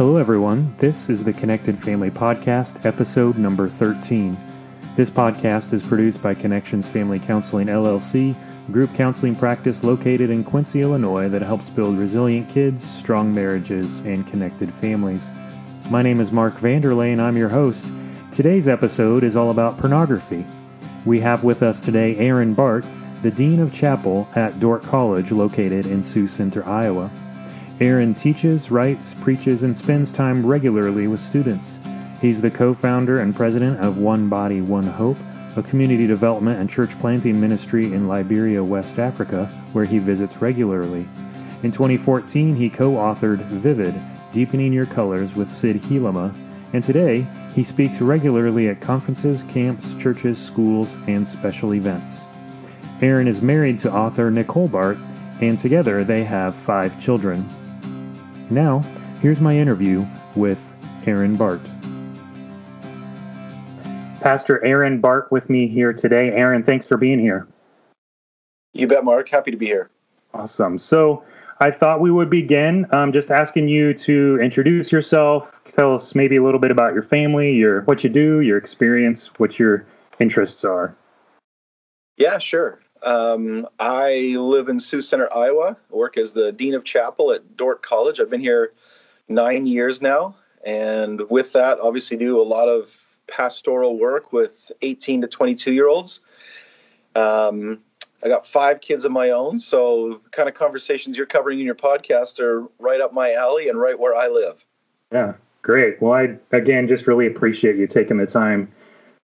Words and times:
Hello, 0.00 0.16
everyone. 0.16 0.74
This 0.78 1.10
is 1.10 1.24
the 1.24 1.32
Connected 1.34 1.76
Family 1.76 2.10
Podcast, 2.10 2.86
episode 2.86 3.36
number 3.36 3.68
13. 3.68 4.34
This 4.96 5.10
podcast 5.10 5.74
is 5.74 5.84
produced 5.84 6.22
by 6.22 6.32
Connections 6.32 6.88
Family 6.88 7.18
Counseling 7.18 7.66
LLC, 7.66 8.34
a 8.66 8.72
group 8.72 8.94
counseling 8.94 9.36
practice 9.36 9.84
located 9.84 10.30
in 10.30 10.42
Quincy, 10.42 10.80
Illinois, 10.80 11.28
that 11.28 11.42
helps 11.42 11.68
build 11.68 11.98
resilient 11.98 12.48
kids, 12.48 12.82
strong 12.82 13.34
marriages, 13.34 14.00
and 14.00 14.26
connected 14.26 14.72
families. 14.72 15.28
My 15.90 16.00
name 16.00 16.20
is 16.20 16.32
Mark 16.32 16.54
Vander 16.54 16.94
Ley, 16.94 17.12
and 17.12 17.20
I'm 17.20 17.36
your 17.36 17.50
host. 17.50 17.86
Today's 18.32 18.68
episode 18.68 19.22
is 19.22 19.36
all 19.36 19.50
about 19.50 19.76
pornography. 19.76 20.46
We 21.04 21.20
have 21.20 21.44
with 21.44 21.62
us 21.62 21.78
today 21.78 22.16
Aaron 22.16 22.56
Baart, 22.56 22.86
the 23.20 23.30
Dean 23.30 23.60
of 23.60 23.70
Chapel 23.70 24.26
at 24.34 24.60
Dordt 24.60 24.82
College, 24.82 25.30
located 25.30 25.84
in 25.84 26.02
Sioux 26.02 26.26
Center, 26.26 26.66
Iowa. 26.66 27.10
Aaron 27.80 28.14
teaches, 28.14 28.70
writes, 28.70 29.14
preaches, 29.22 29.62
and 29.62 29.74
spends 29.74 30.12
time 30.12 30.44
regularly 30.44 31.06
with 31.06 31.18
students. 31.18 31.78
He's 32.20 32.42
the 32.42 32.50
co 32.50 32.74
founder 32.74 33.20
and 33.20 33.34
president 33.34 33.80
of 33.80 33.96
One 33.96 34.28
Body, 34.28 34.60
One 34.60 34.86
Hope, 34.86 35.16
a 35.56 35.62
community 35.62 36.06
development 36.06 36.60
and 36.60 36.68
church 36.68 36.90
planting 37.00 37.40
ministry 37.40 37.86
in 37.86 38.06
Liberia, 38.06 38.62
West 38.62 38.98
Africa, 38.98 39.46
where 39.72 39.86
he 39.86 39.98
visits 39.98 40.36
regularly. 40.42 41.08
In 41.62 41.72
2014, 41.72 42.54
he 42.54 42.68
co 42.68 42.92
authored 42.92 43.38
Vivid 43.46 43.94
Deepening 44.30 44.74
Your 44.74 44.84
Colors 44.84 45.34
with 45.34 45.50
Syd 45.50 45.80
Hielema, 45.80 46.34
and 46.74 46.84
today 46.84 47.26
he 47.54 47.64
speaks 47.64 48.02
regularly 48.02 48.68
at 48.68 48.82
conferences, 48.82 49.42
camps, 49.44 49.94
churches, 49.94 50.36
schools, 50.38 50.98
and 51.06 51.26
special 51.26 51.72
events. 51.72 52.20
Aaron 53.00 53.26
is 53.26 53.40
married 53.40 53.78
to 53.78 53.90
author 53.90 54.30
Nicole 54.30 54.68
Baart, 54.68 55.00
and 55.40 55.58
together 55.58 56.04
they 56.04 56.24
have 56.24 56.54
five 56.54 57.00
children. 57.00 57.48
Now, 58.50 58.80
here's 59.22 59.40
my 59.40 59.56
interview 59.56 60.04
with 60.34 60.72
Aaron 61.06 61.38
Baart. 61.38 61.60
Pastor 64.20 64.62
Aaron 64.64 65.00
Baart 65.00 65.30
with 65.30 65.48
me 65.48 65.68
here 65.68 65.92
today. 65.92 66.30
Aaron, 66.30 66.64
thanks 66.64 66.86
for 66.86 66.96
being 66.96 67.20
here. 67.20 67.46
You 68.72 68.86
bet, 68.86 69.04
Mark. 69.04 69.28
Happy 69.28 69.50
to 69.50 69.56
be 69.56 69.66
here. 69.66 69.90
Awesome. 70.34 70.78
So, 70.78 71.24
I 71.62 71.70
thought 71.70 72.00
we 72.00 72.10
would 72.10 72.30
begin 72.30 72.86
um, 72.92 73.12
just 73.12 73.30
asking 73.30 73.68
you 73.68 73.92
to 73.94 74.38
introduce 74.40 74.90
yourself, 74.90 75.52
tell 75.76 75.94
us 75.94 76.14
maybe 76.14 76.36
a 76.36 76.42
little 76.42 76.58
bit 76.58 76.70
about 76.70 76.94
your 76.94 77.02
family, 77.02 77.52
your 77.52 77.82
what 77.82 78.02
you 78.02 78.08
do, 78.08 78.40
your 78.40 78.56
experience, 78.56 79.26
what 79.38 79.58
your 79.58 79.84
interests 80.18 80.64
are. 80.64 80.96
Yeah, 82.16 82.38
sure. 82.38 82.80
Um, 83.02 83.66
I 83.78 84.36
live 84.38 84.68
in 84.68 84.78
Sioux 84.78 85.02
Center, 85.02 85.32
Iowa. 85.32 85.76
I 85.90 85.94
work 85.94 86.16
as 86.18 86.32
the 86.32 86.52
dean 86.52 86.74
of 86.74 86.84
chapel 86.84 87.32
at 87.32 87.56
Dordt 87.56 87.82
College. 87.82 88.20
I've 88.20 88.30
been 88.30 88.40
here 88.40 88.72
nine 89.28 89.66
years 89.66 90.02
now, 90.02 90.34
and 90.64 91.22
with 91.30 91.52
that, 91.52 91.80
obviously 91.80 92.16
do 92.16 92.40
a 92.40 92.44
lot 92.44 92.68
of 92.68 93.18
pastoral 93.26 93.98
work 93.98 94.32
with 94.32 94.70
18 94.82 95.22
to 95.22 95.28
22 95.28 95.72
year 95.72 95.88
olds. 95.88 96.20
Um, 97.14 97.78
I 98.22 98.28
got 98.28 98.46
five 98.46 98.80
kids 98.80 99.04
of 99.04 99.12
my 99.12 99.30
own, 99.30 99.58
so 99.58 100.20
the 100.22 100.30
kind 100.30 100.48
of 100.48 100.54
conversations 100.54 101.16
you're 101.16 101.26
covering 101.26 101.58
in 101.58 101.66
your 101.66 101.74
podcast 101.74 102.38
are 102.38 102.68
right 102.78 103.00
up 103.00 103.14
my 103.14 103.32
alley 103.32 103.68
and 103.68 103.78
right 103.78 103.98
where 103.98 104.14
I 104.14 104.28
live. 104.28 104.64
Yeah, 105.10 105.34
great. 105.62 106.00
Well, 106.02 106.12
I 106.12 106.36
again 106.52 106.86
just 106.86 107.06
really 107.06 107.26
appreciate 107.26 107.76
you 107.76 107.86
taking 107.86 108.18
the 108.18 108.26
time 108.26 108.70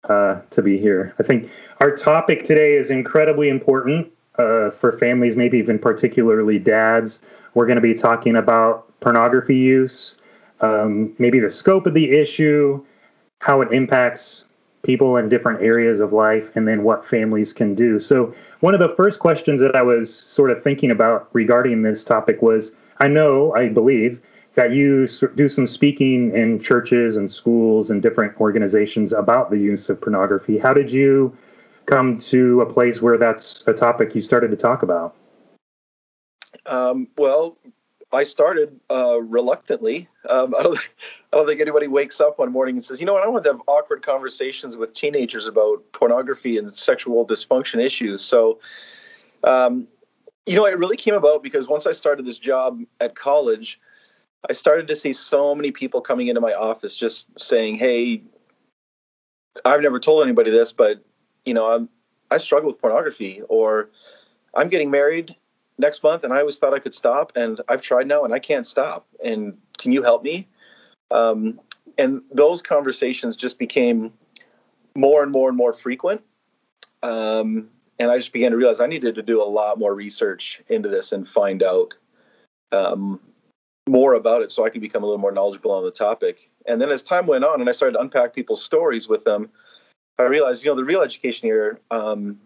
uh, 0.05 0.41
to 0.49 0.61
be 0.61 0.79
here. 0.79 1.13
I 1.19 1.23
think 1.23 1.51
our 1.79 1.95
topic 1.95 2.43
today 2.43 2.73
is 2.73 2.91
incredibly 2.91 3.49
important 3.49 4.11
uh, 4.37 4.69
for 4.71 4.97
families, 4.99 5.35
maybe 5.35 5.57
even 5.57 5.79
particularly 5.79 6.59
dads. 6.59 7.19
We're 7.53 7.65
going 7.65 7.77
to 7.77 7.81
be 7.81 7.93
talking 7.93 8.35
about 8.35 8.87
pornography 8.99 9.55
use, 9.55 10.15
um, 10.61 11.13
maybe 11.19 11.39
the 11.39 11.49
scope 11.49 11.85
of 11.85 11.93
the 11.93 12.11
issue, 12.11 12.83
how 13.39 13.61
it 13.61 13.71
impacts 13.71 14.43
people 14.83 15.17
in 15.17 15.29
different 15.29 15.61
areas 15.61 15.99
of 15.99 16.13
life, 16.13 16.55
and 16.55 16.67
then 16.67 16.83
what 16.83 17.07
families 17.07 17.53
can 17.53 17.75
do. 17.75 17.99
So, 17.99 18.33
one 18.59 18.73
of 18.73 18.79
the 18.81 18.93
first 18.95 19.19
questions 19.19 19.61
that 19.61 19.75
I 19.75 19.81
was 19.81 20.13
sort 20.13 20.51
of 20.51 20.63
thinking 20.63 20.91
about 20.91 21.29
regarding 21.33 21.81
this 21.81 22.03
topic 22.03 22.41
was 22.41 22.73
I 22.99 23.07
know, 23.07 23.53
I 23.55 23.69
believe, 23.69 24.21
that 24.55 24.73
you 24.73 25.07
do 25.35 25.47
some 25.47 25.65
speaking 25.65 26.35
in 26.35 26.59
churches 26.59 27.15
and 27.15 27.31
schools 27.31 27.89
and 27.89 28.01
different 28.01 28.39
organizations 28.41 29.13
about 29.13 29.49
the 29.49 29.57
use 29.57 29.89
of 29.89 30.01
pornography. 30.01 30.57
How 30.57 30.73
did 30.73 30.91
you 30.91 31.37
come 31.89 32.17
to 32.19 32.61
a 32.61 32.71
place 32.71 33.01
where 33.01 33.17
that's 33.17 33.63
a 33.67 33.73
topic 33.73 34.13
you 34.15 34.21
started 34.21 34.51
to 34.51 34.57
talk 34.57 34.83
about? 34.83 35.15
Um, 36.65 37.07
well, 37.17 37.57
I 38.11 38.23
started 38.23 38.79
uh, 38.89 39.19
reluctantly. 39.21 40.07
Um, 40.27 40.55
I, 40.59 40.63
don't, 40.63 40.77
I 40.77 41.37
don't 41.37 41.47
think 41.47 41.61
anybody 41.61 41.87
wakes 41.87 42.21
up 42.21 42.39
one 42.39 42.51
morning 42.51 42.75
and 42.75 42.85
says, 42.85 42.99
you 42.99 43.05
know 43.05 43.13
what, 43.13 43.23
I 43.23 43.27
want 43.27 43.43
to 43.45 43.51
have 43.51 43.61
awkward 43.67 44.01
conversations 44.01 44.77
with 44.77 44.93
teenagers 44.93 45.47
about 45.47 45.83
pornography 45.91 46.57
and 46.57 46.73
sexual 46.73 47.27
dysfunction 47.27 47.83
issues. 47.83 48.21
So, 48.21 48.59
um, 49.43 49.87
you 50.45 50.55
know, 50.55 50.65
it 50.65 50.77
really 50.77 50.97
came 50.97 51.13
about 51.13 51.43
because 51.43 51.67
once 51.67 51.85
I 51.85 51.91
started 51.91 52.25
this 52.25 52.39
job 52.39 52.81
at 52.99 53.15
college, 53.15 53.79
I 54.49 54.53
started 54.53 54.87
to 54.87 54.95
see 54.95 55.13
so 55.13 55.53
many 55.53 55.71
people 55.71 56.01
coming 56.01 56.27
into 56.27 56.41
my 56.41 56.53
office 56.53 56.95
just 56.95 57.27
saying, 57.37 57.75
"Hey, 57.75 58.23
I've 59.65 59.81
never 59.81 59.99
told 59.99 60.23
anybody 60.23 60.49
this, 60.49 60.71
but 60.71 61.03
you 61.49 61.55
know, 61.55 61.71
I'm 61.71 61.89
I 62.31 62.37
struggle 62.37 62.69
with 62.69 62.79
pornography, 62.79 63.41
or 63.49 63.89
I'm 64.53 64.69
getting 64.69 64.91
married 64.91 65.35
next 65.79 66.03
month, 66.03 66.23
and 66.23 66.31
I 66.31 66.39
always 66.39 66.59
thought 66.59 66.75
I 66.75 66.79
could 66.79 66.93
stop, 66.93 67.33
and 67.35 67.59
I've 67.67 67.81
tried 67.81 68.07
now, 68.07 68.23
and 68.23 68.33
I 68.35 68.39
can't 68.39 68.67
stop. 68.67 69.07
And 69.25 69.57
can 69.79 69.91
you 69.91 70.03
help 70.03 70.23
me?" 70.23 70.47
Um, 71.09 71.59
and 71.97 72.21
those 72.31 72.61
conversations 72.61 73.35
just 73.35 73.57
became 73.57 74.13
more 74.95 75.23
and 75.23 75.31
more 75.31 75.49
and 75.49 75.57
more 75.57 75.73
frequent. 75.73 76.21
Um, 77.01 77.69
and 77.97 78.11
I 78.11 78.17
just 78.17 78.31
began 78.31 78.51
to 78.51 78.57
realize 78.57 78.79
I 78.79 78.85
needed 78.85 79.15
to 79.15 79.23
do 79.23 79.41
a 79.41 79.49
lot 79.59 79.79
more 79.79 79.95
research 79.95 80.61
into 80.69 80.87
this 80.87 81.11
and 81.11 81.27
find 81.27 81.63
out 81.63 81.95
um, 82.71 83.19
more 83.87 84.13
about 84.13 84.43
it 84.43 84.51
so 84.51 84.65
I 84.65 84.69
can 84.69 84.81
become 84.81 85.03
a 85.03 85.05
little 85.07 85.19
more 85.19 85.31
knowledgeable 85.31 85.71
on 85.71 85.83
the 85.83 85.91
topic. 85.91 86.49
And 86.67 86.79
then 86.79 86.91
as 86.91 87.01
time 87.01 87.25
went 87.25 87.43
on 87.43 87.59
and 87.59 87.69
I 87.69 87.73
started 87.73 87.93
to 87.93 88.01
unpack 88.01 88.35
people's 88.35 88.63
stories 88.63 89.09
with 89.09 89.23
them, 89.23 89.49
I 90.19 90.23
realized, 90.23 90.63
you 90.63 90.71
know, 90.71 90.75
the 90.75 90.83
real 90.83 91.01
education 91.01 91.47
here, 91.47 91.79
um, 91.91 92.39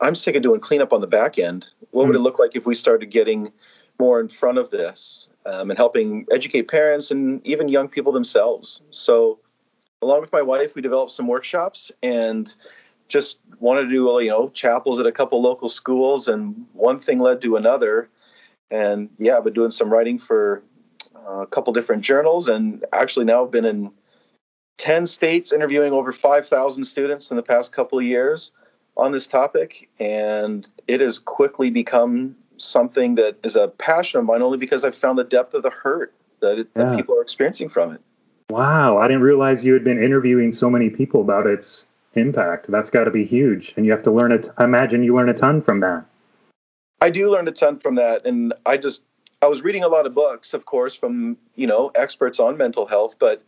I'm 0.00 0.14
sick 0.14 0.36
of 0.36 0.42
doing 0.42 0.60
cleanup 0.60 0.92
on 0.92 1.00
the 1.00 1.06
back 1.06 1.38
end. 1.38 1.66
What 1.90 2.02
mm-hmm. 2.02 2.08
would 2.08 2.16
it 2.16 2.20
look 2.20 2.38
like 2.38 2.54
if 2.54 2.66
we 2.66 2.74
started 2.74 3.06
getting 3.06 3.52
more 3.98 4.20
in 4.20 4.28
front 4.28 4.58
of 4.58 4.70
this 4.70 5.28
um, 5.46 5.70
and 5.70 5.78
helping 5.78 6.26
educate 6.30 6.68
parents 6.68 7.10
and 7.10 7.44
even 7.46 7.68
young 7.68 7.88
people 7.88 8.12
themselves? 8.12 8.82
So, 8.90 9.38
along 10.02 10.20
with 10.20 10.32
my 10.32 10.42
wife, 10.42 10.74
we 10.74 10.82
developed 10.82 11.12
some 11.12 11.26
workshops 11.26 11.90
and 12.02 12.54
just 13.08 13.38
wanted 13.60 13.84
to 13.84 13.88
do, 13.88 14.18
you 14.22 14.28
know, 14.28 14.50
chapels 14.50 15.00
at 15.00 15.06
a 15.06 15.12
couple 15.12 15.40
local 15.40 15.68
schools, 15.68 16.28
and 16.28 16.66
one 16.72 17.00
thing 17.00 17.20
led 17.20 17.40
to 17.42 17.56
another 17.56 18.10
and 18.70 19.08
yeah, 19.18 19.36
I've 19.36 19.44
been 19.44 19.52
doing 19.52 19.70
some 19.70 19.92
writing 19.92 20.18
for 20.18 20.62
uh, 21.14 21.40
a 21.40 21.46
couple 21.46 21.72
different 21.72 22.02
journals, 22.02 22.48
and 22.48 22.84
actually 22.92 23.24
now 23.24 23.44
I've 23.44 23.50
been 23.50 23.64
in 23.64 23.92
ten 24.78 25.06
states, 25.06 25.52
interviewing 25.52 25.92
over 25.92 26.12
five 26.12 26.48
thousand 26.48 26.84
students 26.84 27.30
in 27.30 27.36
the 27.36 27.42
past 27.42 27.72
couple 27.72 27.98
of 27.98 28.04
years 28.04 28.52
on 28.96 29.12
this 29.12 29.26
topic, 29.26 29.88
and 29.98 30.68
it 30.88 31.00
has 31.00 31.18
quickly 31.18 31.70
become 31.70 32.34
something 32.58 33.16
that 33.16 33.36
is 33.44 33.56
a 33.56 33.68
passion 33.68 34.18
of 34.20 34.26
mine, 34.26 34.42
only 34.42 34.58
because 34.58 34.84
I've 34.84 34.96
found 34.96 35.18
the 35.18 35.24
depth 35.24 35.54
of 35.54 35.62
the 35.62 35.70
hurt 35.70 36.14
that, 36.40 36.58
it, 36.58 36.68
yeah. 36.74 36.84
that 36.84 36.96
people 36.96 37.18
are 37.18 37.22
experiencing 37.22 37.68
from 37.68 37.92
it. 37.92 38.00
Wow, 38.48 38.98
I 38.98 39.08
didn't 39.08 39.22
realize 39.22 39.64
you 39.64 39.74
had 39.74 39.84
been 39.84 40.02
interviewing 40.02 40.52
so 40.52 40.70
many 40.70 40.88
people 40.88 41.20
about 41.20 41.46
its 41.46 41.84
impact. 42.14 42.68
That's 42.68 42.90
got 42.90 43.04
to 43.04 43.10
be 43.10 43.24
huge, 43.24 43.74
and 43.76 43.84
you 43.84 43.92
have 43.92 44.02
to 44.04 44.10
learn 44.10 44.32
it. 44.32 44.48
I 44.56 44.64
imagine 44.64 45.02
you 45.02 45.14
learn 45.14 45.28
a 45.28 45.34
ton 45.34 45.60
from 45.60 45.80
that. 45.80 46.04
I 47.00 47.10
do 47.10 47.30
learn 47.30 47.46
a 47.48 47.52
ton 47.52 47.78
from 47.78 47.96
that, 47.96 48.24
and 48.24 48.54
I 48.64 48.76
just 48.76 49.02
I 49.42 49.46
was 49.46 49.62
reading 49.62 49.84
a 49.84 49.88
lot 49.88 50.06
of 50.06 50.14
books, 50.14 50.54
of 50.54 50.64
course, 50.64 50.94
from 50.94 51.36
you 51.56 51.66
know 51.66 51.90
experts 51.94 52.40
on 52.40 52.56
mental 52.56 52.86
health, 52.86 53.16
but 53.18 53.42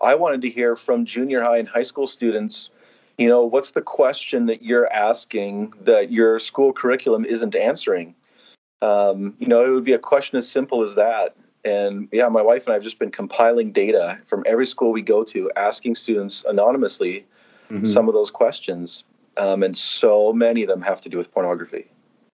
I 0.00 0.14
wanted 0.14 0.42
to 0.42 0.50
hear 0.50 0.76
from 0.76 1.04
junior 1.04 1.42
high 1.42 1.58
and 1.58 1.68
high 1.68 1.82
school 1.82 2.06
students. 2.06 2.70
You 3.18 3.28
know, 3.28 3.44
what's 3.44 3.70
the 3.70 3.82
question 3.82 4.46
that 4.46 4.62
you're 4.62 4.92
asking 4.92 5.74
that 5.82 6.10
your 6.10 6.38
school 6.38 6.72
curriculum 6.72 7.24
isn't 7.24 7.54
answering? 7.54 8.14
Um, 8.82 9.34
you 9.38 9.46
know, 9.46 9.64
it 9.64 9.70
would 9.70 9.84
be 9.84 9.92
a 9.92 9.98
question 9.98 10.36
as 10.36 10.48
simple 10.48 10.82
as 10.82 10.96
that. 10.96 11.36
And 11.64 12.08
yeah, 12.12 12.28
my 12.28 12.42
wife 12.42 12.64
and 12.66 12.72
I 12.72 12.74
have 12.74 12.82
just 12.82 12.98
been 12.98 13.10
compiling 13.10 13.72
data 13.72 14.18
from 14.26 14.42
every 14.46 14.66
school 14.66 14.92
we 14.92 15.00
go 15.00 15.24
to, 15.24 15.50
asking 15.56 15.94
students 15.94 16.44
anonymously 16.46 17.24
mm-hmm. 17.70 17.84
some 17.84 18.08
of 18.08 18.14
those 18.14 18.30
questions. 18.30 19.04
Um, 19.36 19.62
and 19.62 19.76
so 19.76 20.32
many 20.32 20.62
of 20.62 20.68
them 20.68 20.82
have 20.82 21.00
to 21.02 21.08
do 21.08 21.16
with 21.16 21.32
pornography. 21.32 21.86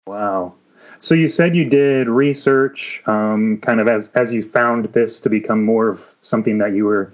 Wow. 0.08 0.56
So 1.02 1.16
you 1.16 1.28
said 1.28 1.56
you 1.56 1.66
did 1.66 2.10
research, 2.10 3.02
um, 3.06 3.60
kind 3.62 3.80
of 3.80 3.88
as 3.88 4.10
as 4.16 4.34
you 4.34 4.44
found 4.50 4.86
this 4.86 5.22
to 5.22 5.30
become 5.30 5.64
more 5.64 5.88
of 5.88 6.02
something 6.24 6.58
that 6.58 6.74
you 6.74 6.86
were 6.86 7.14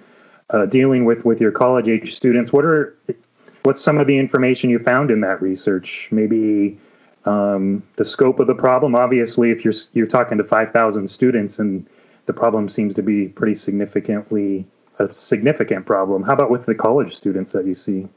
uh, 0.50 0.65
dealing 0.65 1.06
with 1.06 1.25
with 1.25 1.42
your 1.42 1.51
college 1.51 1.88
age 1.88 2.15
students. 2.15 2.53
What 2.53 2.65
are 2.65 2.97
what's 3.63 3.81
some 3.81 3.97
of 3.97 4.07
the 4.07 4.18
information 4.18 4.69
you 4.69 4.80
found 4.80 5.12
in 5.12 5.21
that 5.21 5.42
research? 5.42 6.07
Maybe 6.12 6.80
um, 7.25 7.83
the 7.95 8.06
scope 8.06 8.39
of 8.39 8.47
the 8.47 8.56
problem. 8.56 8.95
Obviously, 8.95 9.51
if 9.51 9.65
you're 9.65 9.74
you're 9.94 10.07
talking 10.07 10.38
to 10.38 10.44
five 10.44 10.71
thousand 10.71 11.09
students 11.09 11.59
and 11.59 11.88
the 12.25 12.33
problem 12.33 12.69
seems 12.69 12.94
to 12.95 13.03
be 13.03 13.27
pretty 13.27 13.56
significantly 13.56 14.65
a 15.00 15.13
significant 15.13 15.86
problem. 15.86 16.24
How 16.24 16.33
about 16.33 16.50
with 16.50 16.65
the 16.65 16.75
college 16.75 17.15
students 17.15 17.51
that 17.51 17.65
you 17.65 17.75
see? 17.75 18.07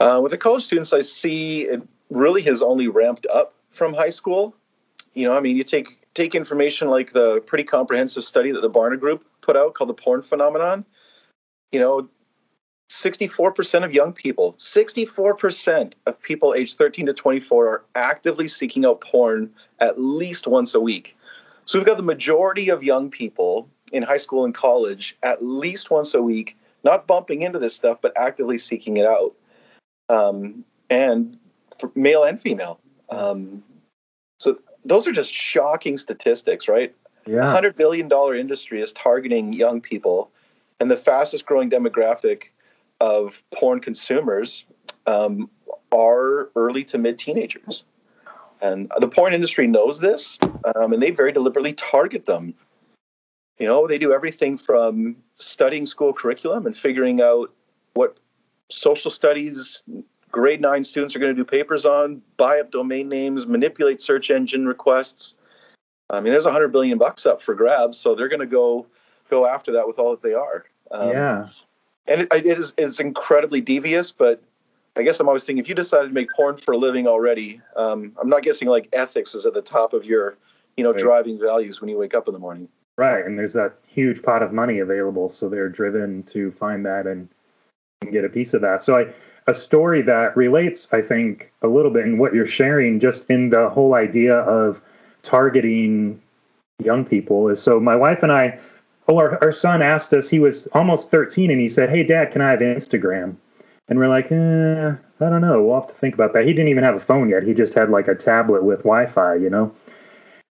Uh, 0.00 0.20
with 0.22 0.32
the 0.32 0.38
college 0.38 0.64
students, 0.64 0.92
I 0.92 1.02
see 1.02 1.62
it 1.62 1.82
really 2.10 2.42
has 2.42 2.62
only 2.62 2.88
ramped 2.88 3.26
up 3.26 3.54
from 3.70 3.94
high 3.94 4.10
school. 4.10 4.54
You 5.14 5.28
know, 5.28 5.36
I 5.36 5.40
mean, 5.40 5.56
you 5.56 5.64
take 5.64 5.86
take 6.14 6.34
information 6.34 6.88
like 6.88 7.12
the 7.12 7.40
pretty 7.40 7.64
comprehensive 7.64 8.24
study 8.24 8.52
that 8.52 8.60
the 8.60 8.70
Barna 8.70 8.98
Group 8.98 9.24
put 9.40 9.56
out 9.56 9.74
called 9.74 9.90
the 9.90 9.94
Porn 9.94 10.22
Phenomenon. 10.22 10.84
You 11.70 11.80
know, 11.80 12.08
64% 12.90 13.84
of 13.84 13.94
young 13.94 14.12
people, 14.12 14.52
64% 14.54 15.92
of 16.06 16.20
people 16.20 16.54
aged 16.54 16.76
13 16.76 17.06
to 17.06 17.14
24 17.14 17.68
are 17.68 17.84
actively 17.94 18.46
seeking 18.46 18.84
out 18.84 19.00
porn 19.00 19.50
at 19.80 19.98
least 19.98 20.46
once 20.46 20.74
a 20.74 20.80
week. 20.80 21.16
So 21.64 21.78
we've 21.78 21.86
got 21.86 21.96
the 21.96 22.02
majority 22.02 22.68
of 22.68 22.82
young 22.82 23.10
people 23.10 23.68
in 23.92 24.02
high 24.02 24.18
school 24.18 24.44
and 24.44 24.54
college 24.54 25.16
at 25.22 25.42
least 25.42 25.90
once 25.90 26.12
a 26.12 26.22
week, 26.22 26.56
not 26.84 27.06
bumping 27.06 27.42
into 27.42 27.58
this 27.58 27.74
stuff, 27.74 27.98
but 28.02 28.12
actively 28.16 28.58
seeking 28.58 28.98
it 28.98 29.06
out. 29.06 29.34
Um, 30.10 30.64
and 30.90 31.38
male 31.94 32.24
and 32.24 32.38
female. 32.38 32.78
Um, 33.08 33.62
those 34.84 35.06
are 35.06 35.12
just 35.12 35.32
shocking 35.32 35.96
statistics, 35.96 36.68
right? 36.68 36.94
Yeah. 37.26 37.42
$100 37.42 37.76
billion 37.76 38.10
industry 38.38 38.82
is 38.82 38.92
targeting 38.92 39.52
young 39.52 39.80
people, 39.80 40.30
and 40.80 40.90
the 40.90 40.96
fastest 40.96 41.46
growing 41.46 41.70
demographic 41.70 42.44
of 43.00 43.42
porn 43.54 43.80
consumers 43.80 44.64
um, 45.06 45.50
are 45.92 46.50
early 46.56 46.84
to 46.84 46.98
mid 46.98 47.18
teenagers. 47.18 47.84
And 48.60 48.90
the 49.00 49.08
porn 49.08 49.34
industry 49.34 49.66
knows 49.66 49.98
this, 49.98 50.38
um, 50.42 50.92
and 50.92 51.02
they 51.02 51.10
very 51.10 51.32
deliberately 51.32 51.72
target 51.72 52.26
them. 52.26 52.54
You 53.58 53.66
know, 53.66 53.88
they 53.88 53.98
do 53.98 54.12
everything 54.12 54.56
from 54.56 55.16
studying 55.36 55.84
school 55.84 56.12
curriculum 56.12 56.66
and 56.66 56.76
figuring 56.76 57.20
out 57.20 57.52
what 57.94 58.18
social 58.68 59.10
studies 59.10 59.82
grade 60.32 60.60
nine 60.60 60.82
students 60.82 61.14
are 61.14 61.18
going 61.18 61.34
to 61.34 61.40
do 61.40 61.44
papers 61.44 61.84
on, 61.84 62.22
buy 62.36 62.58
up 62.58 62.72
domain 62.72 63.08
names, 63.08 63.46
manipulate 63.46 64.00
search 64.00 64.30
engine 64.30 64.66
requests. 64.66 65.36
I 66.10 66.20
mean, 66.20 66.32
there's 66.32 66.46
a 66.46 66.52
hundred 66.52 66.72
billion 66.72 66.98
bucks 66.98 67.26
up 67.26 67.42
for 67.42 67.54
grabs, 67.54 67.96
so 67.98 68.14
they're 68.14 68.28
going 68.28 68.40
to 68.40 68.46
go 68.46 68.86
go 69.30 69.46
after 69.46 69.72
that 69.72 69.86
with 69.86 69.98
all 69.98 70.10
that 70.10 70.22
they 70.22 70.34
are. 70.34 70.64
Um, 70.90 71.10
yeah, 71.10 71.48
and 72.06 72.22
it, 72.22 72.32
it 72.32 72.58
is 72.58 72.74
it's 72.76 72.98
incredibly 72.98 73.60
devious, 73.60 74.10
but 74.10 74.42
I 74.96 75.02
guess 75.02 75.20
I'm 75.20 75.28
always 75.28 75.44
thinking 75.44 75.62
if 75.62 75.68
you 75.68 75.74
decided 75.74 76.08
to 76.08 76.14
make 76.14 76.30
porn 76.34 76.56
for 76.56 76.72
a 76.72 76.76
living 76.76 77.06
already, 77.06 77.60
um, 77.76 78.12
I'm 78.20 78.28
not 78.28 78.42
guessing 78.42 78.68
like 78.68 78.88
ethics 78.92 79.34
is 79.34 79.46
at 79.46 79.54
the 79.54 79.62
top 79.62 79.92
of 79.92 80.04
your 80.04 80.36
you 80.76 80.84
know 80.84 80.92
right. 80.92 81.00
driving 81.00 81.38
values 81.38 81.80
when 81.80 81.88
you 81.88 81.98
wake 81.98 82.14
up 82.14 82.26
in 82.26 82.34
the 82.34 82.40
morning. 82.40 82.68
Right, 82.98 83.24
and 83.24 83.38
there's 83.38 83.54
that 83.54 83.74
huge 83.86 84.22
pot 84.22 84.42
of 84.42 84.52
money 84.52 84.80
available, 84.80 85.30
so 85.30 85.48
they're 85.48 85.70
driven 85.70 86.22
to 86.24 86.52
find 86.52 86.84
that 86.84 87.06
and, 87.06 87.26
and 88.02 88.12
get 88.12 88.24
a 88.24 88.28
piece 88.28 88.52
of 88.52 88.60
that. 88.60 88.82
So 88.82 88.96
I 88.96 89.06
a 89.46 89.54
story 89.54 90.02
that 90.02 90.36
relates, 90.36 90.88
I 90.92 91.00
think, 91.00 91.52
a 91.62 91.68
little 91.68 91.90
bit 91.90 92.06
in 92.06 92.18
what 92.18 92.34
you're 92.34 92.46
sharing, 92.46 93.00
just 93.00 93.28
in 93.28 93.50
the 93.50 93.68
whole 93.68 93.94
idea 93.94 94.36
of 94.36 94.80
targeting 95.22 96.20
young 96.78 97.04
people. 97.04 97.48
Is 97.48 97.60
so 97.60 97.80
my 97.80 97.96
wife 97.96 98.22
and 98.22 98.32
I, 98.32 98.58
well, 99.06 99.18
our, 99.18 99.42
our 99.42 99.52
son 99.52 99.82
asked 99.82 100.12
us, 100.12 100.28
he 100.28 100.38
was 100.38 100.66
almost 100.68 101.10
13, 101.10 101.50
and 101.50 101.60
he 101.60 101.68
said, 101.68 101.90
Hey, 101.90 102.02
dad, 102.02 102.32
can 102.32 102.40
I 102.40 102.50
have 102.50 102.60
Instagram? 102.60 103.36
And 103.88 103.98
we're 103.98 104.08
like, 104.08 104.30
eh, 104.30 104.92
I 105.20 105.30
don't 105.30 105.40
know. 105.40 105.62
We'll 105.62 105.80
have 105.80 105.88
to 105.88 105.94
think 105.94 106.14
about 106.14 106.32
that. 106.34 106.46
He 106.46 106.52
didn't 106.52 106.68
even 106.68 106.84
have 106.84 106.94
a 106.94 107.00
phone 107.00 107.28
yet. 107.28 107.42
He 107.42 107.52
just 107.52 107.74
had 107.74 107.90
like 107.90 108.08
a 108.08 108.14
tablet 108.14 108.62
with 108.62 108.78
Wi 108.78 109.06
Fi, 109.06 109.34
you 109.34 109.50
know? 109.50 109.74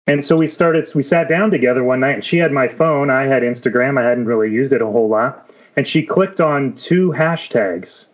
And 0.08 0.24
so 0.24 0.38
we 0.38 0.46
started, 0.46 0.88
we 0.94 1.02
sat 1.02 1.28
down 1.28 1.50
together 1.50 1.84
one 1.84 2.00
night, 2.00 2.14
and 2.14 2.24
she 2.24 2.38
had 2.38 2.52
my 2.52 2.68
phone. 2.68 3.10
I 3.10 3.24
had 3.24 3.42
Instagram. 3.42 4.00
I 4.00 4.08
hadn't 4.08 4.26
really 4.26 4.52
used 4.52 4.72
it 4.72 4.82
a 4.82 4.86
whole 4.86 5.10
lot. 5.10 5.50
And 5.76 5.88
she 5.88 6.04
clicked 6.04 6.40
on 6.40 6.76
two 6.76 7.12
hashtags 7.12 8.06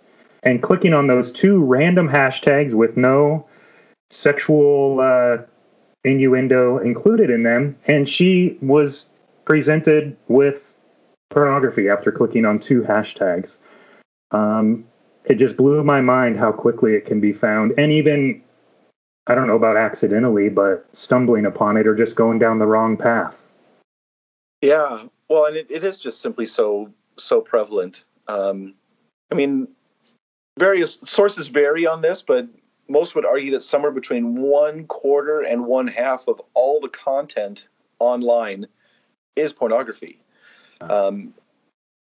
and 0.43 0.61
clicking 0.61 0.93
on 0.93 1.07
those 1.07 1.31
two 1.31 1.63
random 1.63 2.07
hashtags 2.07 2.73
with 2.73 2.97
no 2.97 3.45
sexual 4.09 4.99
uh, 4.99 5.43
innuendo 6.03 6.79
included 6.79 7.29
in 7.29 7.43
them, 7.43 7.77
and 7.85 8.07
she 8.07 8.57
was 8.61 9.05
presented 9.45 10.15
with 10.27 10.73
pornography 11.29 11.89
after 11.89 12.11
clicking 12.11 12.45
on 12.45 12.59
two 12.59 12.81
hashtags. 12.81 13.57
Um, 14.31 14.85
it 15.25 15.35
just 15.35 15.57
blew 15.57 15.83
my 15.83 16.01
mind 16.01 16.38
how 16.38 16.51
quickly 16.51 16.95
it 16.95 17.05
can 17.05 17.19
be 17.19 17.33
found, 17.33 17.73
and 17.77 17.91
even 17.91 18.41
I 19.27 19.35
don't 19.35 19.47
know 19.47 19.55
about 19.55 19.77
accidentally, 19.77 20.49
but 20.49 20.88
stumbling 20.93 21.45
upon 21.45 21.77
it 21.77 21.88
or 21.88 21.95
just 21.95 22.15
going 22.15 22.39
down 22.39 22.59
the 22.59 22.65
wrong 22.65 22.97
path. 22.97 23.35
Yeah, 24.61 25.05
well, 25.29 25.45
and 25.45 25.55
it, 25.55 25.67
it 25.69 25.83
is 25.83 25.99
just 25.99 26.21
simply 26.21 26.45
so 26.45 26.91
so 27.17 27.41
prevalent. 27.41 28.05
Um, 28.27 28.73
I 29.31 29.35
mean, 29.35 29.67
various 30.61 30.99
sources 31.03 31.47
vary 31.47 31.87
on 31.87 32.03
this, 32.03 32.21
but 32.21 32.47
most 32.87 33.15
would 33.15 33.25
argue 33.25 33.49
that 33.49 33.63
somewhere 33.63 33.91
between 33.91 34.35
one 34.35 34.85
quarter 34.85 35.41
and 35.41 35.65
one 35.65 35.87
half 35.87 36.27
of 36.27 36.39
all 36.53 36.79
the 36.79 36.87
content 36.87 37.67
online 37.97 38.67
is 39.35 39.51
pornography. 39.53 40.19
Um, 40.81 41.33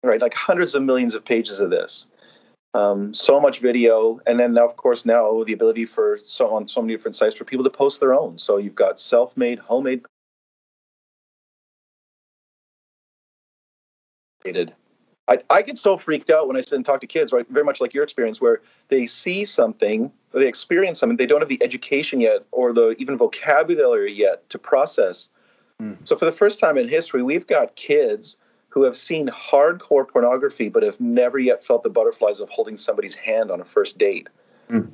right, 0.02 0.20
like 0.20 0.34
hundreds 0.34 0.74
of 0.74 0.82
millions 0.82 1.14
of 1.14 1.24
pages 1.24 1.58
of 1.60 1.70
this. 1.70 2.06
Um, 2.74 3.14
so 3.14 3.40
much 3.40 3.60
video, 3.60 4.20
and 4.26 4.38
then 4.38 4.52
now, 4.52 4.66
of 4.66 4.76
course, 4.76 5.06
now 5.06 5.42
the 5.44 5.54
ability 5.54 5.86
for 5.86 6.18
so 6.22 6.54
on 6.54 6.68
so 6.68 6.82
many 6.82 6.94
different 6.94 7.16
sites 7.16 7.36
for 7.36 7.44
people 7.44 7.64
to 7.64 7.70
post 7.70 7.98
their 7.98 8.12
own. 8.12 8.38
So 8.38 8.58
you've 8.58 8.74
got 8.74 9.00
self-made, 9.00 9.58
homemade. 9.58 10.04
I, 15.26 15.38
I 15.48 15.62
get 15.62 15.78
so 15.78 15.96
freaked 15.96 16.30
out 16.30 16.48
when 16.48 16.56
I 16.56 16.60
sit 16.60 16.74
and 16.74 16.84
talk 16.84 17.00
to 17.00 17.06
kids, 17.06 17.32
right? 17.32 17.46
Very 17.48 17.64
much 17.64 17.80
like 17.80 17.94
your 17.94 18.04
experience, 18.04 18.40
where 18.40 18.60
they 18.88 19.06
see 19.06 19.44
something, 19.44 20.12
or 20.32 20.40
they 20.40 20.48
experience 20.48 20.98
something, 20.98 21.16
they 21.16 21.26
don't 21.26 21.40
have 21.40 21.48
the 21.48 21.62
education 21.62 22.20
yet, 22.20 22.44
or 22.52 22.72
the 22.72 22.90
even 22.98 23.16
vocabulary 23.16 24.12
yet 24.12 24.48
to 24.50 24.58
process. 24.58 25.30
Mm. 25.80 25.96
So 26.04 26.16
for 26.16 26.26
the 26.26 26.32
first 26.32 26.58
time 26.58 26.76
in 26.76 26.88
history, 26.88 27.22
we've 27.22 27.46
got 27.46 27.74
kids 27.74 28.36
who 28.68 28.82
have 28.82 28.96
seen 28.96 29.28
hardcore 29.28 30.06
pornography, 30.06 30.68
but 30.68 30.82
have 30.82 31.00
never 31.00 31.38
yet 31.38 31.64
felt 31.64 31.84
the 31.84 31.90
butterflies 31.90 32.40
of 32.40 32.50
holding 32.50 32.76
somebody's 32.76 33.14
hand 33.14 33.50
on 33.50 33.60
a 33.60 33.64
first 33.64 33.98
date. 33.98 34.28
Mm. 34.68 34.90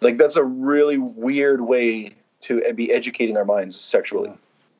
Like 0.00 0.16
that's 0.16 0.36
a 0.36 0.44
really 0.44 0.96
weird 0.96 1.60
way 1.60 2.14
to 2.42 2.72
be 2.74 2.92
educating 2.92 3.36
our 3.36 3.44
minds 3.44 3.78
sexually. 3.78 4.32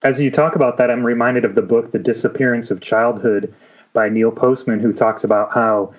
As 0.03 0.21
you 0.21 0.31
talk 0.31 0.55
about 0.55 0.77
that, 0.77 0.91
I'm 0.91 1.05
reminded 1.05 1.45
of 1.45 1.55
the 1.55 1.63
book, 1.63 1.93
The 1.93 1.99
Disappearance 1.99 2.71
of 2.71 2.81
Childhood 2.81 3.55
by 3.95 4.11
Neil 4.11 4.31
Postman, 4.31 4.81
who 4.81 4.93
talks 4.93 5.25
about 5.25 5.55
how 5.55 5.95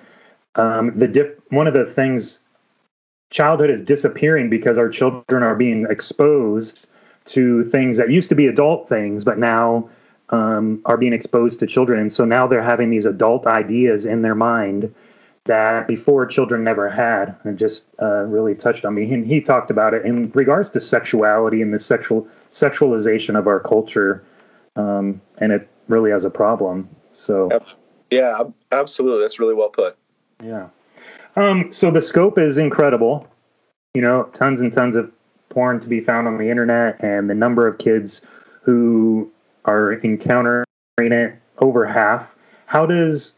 um, 0.54 0.96
the 0.96 1.08
diff- 1.08 1.34
one 1.50 1.66
of 1.66 1.74
the 1.74 1.84
things 1.84 2.40
childhood 3.30 3.70
is 3.70 3.82
disappearing 3.82 4.48
because 4.48 4.78
our 4.78 4.88
children 4.88 5.42
are 5.42 5.56
being 5.56 5.86
exposed 5.90 6.86
to 7.24 7.64
things 7.64 7.96
that 7.96 8.10
used 8.10 8.28
to 8.28 8.36
be 8.36 8.46
adult 8.46 8.88
things, 8.88 9.24
but 9.24 9.38
now 9.38 9.90
um, 10.30 10.80
are 10.84 10.96
being 10.96 11.12
exposed 11.12 11.58
to 11.58 11.66
children. 11.66 11.98
And 11.98 12.12
so 12.12 12.24
now 12.24 12.46
they're 12.46 12.62
having 12.62 12.90
these 12.90 13.06
adult 13.06 13.46
ideas 13.46 14.04
in 14.06 14.22
their 14.22 14.34
mind 14.34 14.94
that 15.44 15.86
before 15.86 16.26
children 16.26 16.64
never 16.64 16.88
had. 16.88 17.36
And 17.44 17.58
just 17.58 17.86
uh, 18.00 18.22
really 18.24 18.54
touched 18.54 18.84
on 18.84 18.94
me. 18.94 19.12
And 19.12 19.26
he 19.26 19.40
talked 19.40 19.70
about 19.70 19.94
it 19.94 20.04
in 20.04 20.30
regards 20.32 20.70
to 20.70 20.80
sexuality 20.80 21.62
and 21.62 21.74
the 21.74 21.78
sexual 21.78 22.28
sexualization 22.52 23.36
of 23.38 23.46
our 23.46 23.60
culture, 23.60 24.24
um, 24.76 25.20
and 25.38 25.52
it 25.52 25.68
really 25.88 26.10
has 26.10 26.24
a 26.24 26.30
problem. 26.30 26.88
So. 27.14 27.48
Yeah, 28.10 28.42
absolutely. 28.72 29.22
That's 29.22 29.38
really 29.38 29.54
well 29.54 29.68
put. 29.68 29.96
Yeah. 30.42 30.68
Um, 31.36 31.72
so 31.72 31.90
the 31.90 32.02
scope 32.02 32.38
is 32.38 32.58
incredible. 32.58 33.26
You 33.94 34.02
know, 34.02 34.24
tons 34.34 34.60
and 34.60 34.72
tons 34.72 34.96
of 34.96 35.10
porn 35.48 35.80
to 35.80 35.88
be 35.88 36.00
found 36.00 36.26
on 36.26 36.38
the 36.38 36.50
internet, 36.50 37.02
and 37.02 37.30
the 37.30 37.34
number 37.34 37.66
of 37.66 37.78
kids 37.78 38.22
who 38.62 39.30
are 39.64 39.94
encountering 40.02 40.64
it 40.98 41.34
over 41.58 41.86
half. 41.86 42.28
How 42.66 42.84
does 42.86 43.34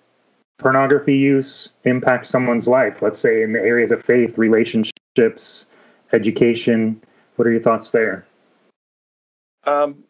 pornography 0.58 1.16
use 1.16 1.70
impact 1.84 2.26
someone's 2.26 2.66
life? 2.66 3.02
Let's 3.02 3.18
say 3.18 3.42
in 3.42 3.52
the 3.52 3.60
areas 3.60 3.92
of 3.92 4.04
faith, 4.04 4.36
relationships, 4.36 5.66
education. 6.12 7.00
What 7.36 7.46
are 7.46 7.52
your 7.52 7.62
thoughts 7.62 7.90
there? 7.90 8.26
Um, 9.64 10.02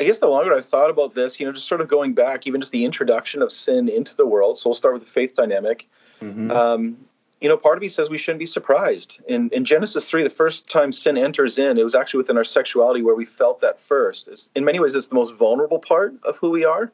I 0.00 0.04
guess 0.04 0.18
the 0.18 0.28
longer 0.28 0.54
I've 0.54 0.66
thought 0.66 0.90
about 0.90 1.14
this, 1.14 1.40
you 1.40 1.46
know, 1.46 1.52
just 1.52 1.66
sort 1.66 1.80
of 1.80 1.88
going 1.88 2.14
back, 2.14 2.46
even 2.46 2.60
just 2.60 2.72
the 2.72 2.84
introduction 2.84 3.42
of 3.42 3.50
sin 3.50 3.88
into 3.88 4.14
the 4.14 4.26
world. 4.26 4.58
So 4.58 4.70
we'll 4.70 4.74
start 4.74 4.94
with 4.94 5.04
the 5.04 5.10
faith 5.10 5.34
dynamic. 5.34 5.88
Mm-hmm. 6.20 6.50
Um, 6.50 6.96
you 7.40 7.48
know, 7.48 7.56
part 7.56 7.76
of 7.76 7.82
me 7.82 7.88
says 7.88 8.10
we 8.10 8.18
shouldn't 8.18 8.40
be 8.40 8.46
surprised. 8.46 9.20
In, 9.28 9.48
in 9.50 9.64
Genesis 9.64 10.08
3, 10.08 10.24
the 10.24 10.30
first 10.30 10.68
time 10.68 10.92
sin 10.92 11.16
enters 11.16 11.58
in, 11.58 11.78
it 11.78 11.84
was 11.84 11.94
actually 11.94 12.18
within 12.18 12.36
our 12.36 12.44
sexuality 12.44 13.02
where 13.02 13.14
we 13.14 13.24
felt 13.24 13.60
that 13.60 13.80
first. 13.80 14.28
It's, 14.28 14.50
in 14.54 14.64
many 14.64 14.80
ways, 14.80 14.94
it's 14.94 15.06
the 15.06 15.14
most 15.14 15.34
vulnerable 15.34 15.78
part 15.78 16.14
of 16.24 16.36
who 16.38 16.50
we 16.50 16.64
are. 16.64 16.92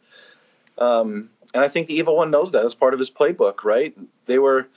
Um, 0.76 1.30
and 1.54 1.64
I 1.64 1.68
think 1.68 1.88
the 1.88 1.94
evil 1.94 2.16
one 2.16 2.30
knows 2.30 2.52
that 2.52 2.64
as 2.64 2.74
part 2.74 2.92
of 2.92 2.98
his 2.98 3.10
playbook, 3.10 3.64
right? 3.64 3.96
They 4.26 4.38
were, 4.38 4.68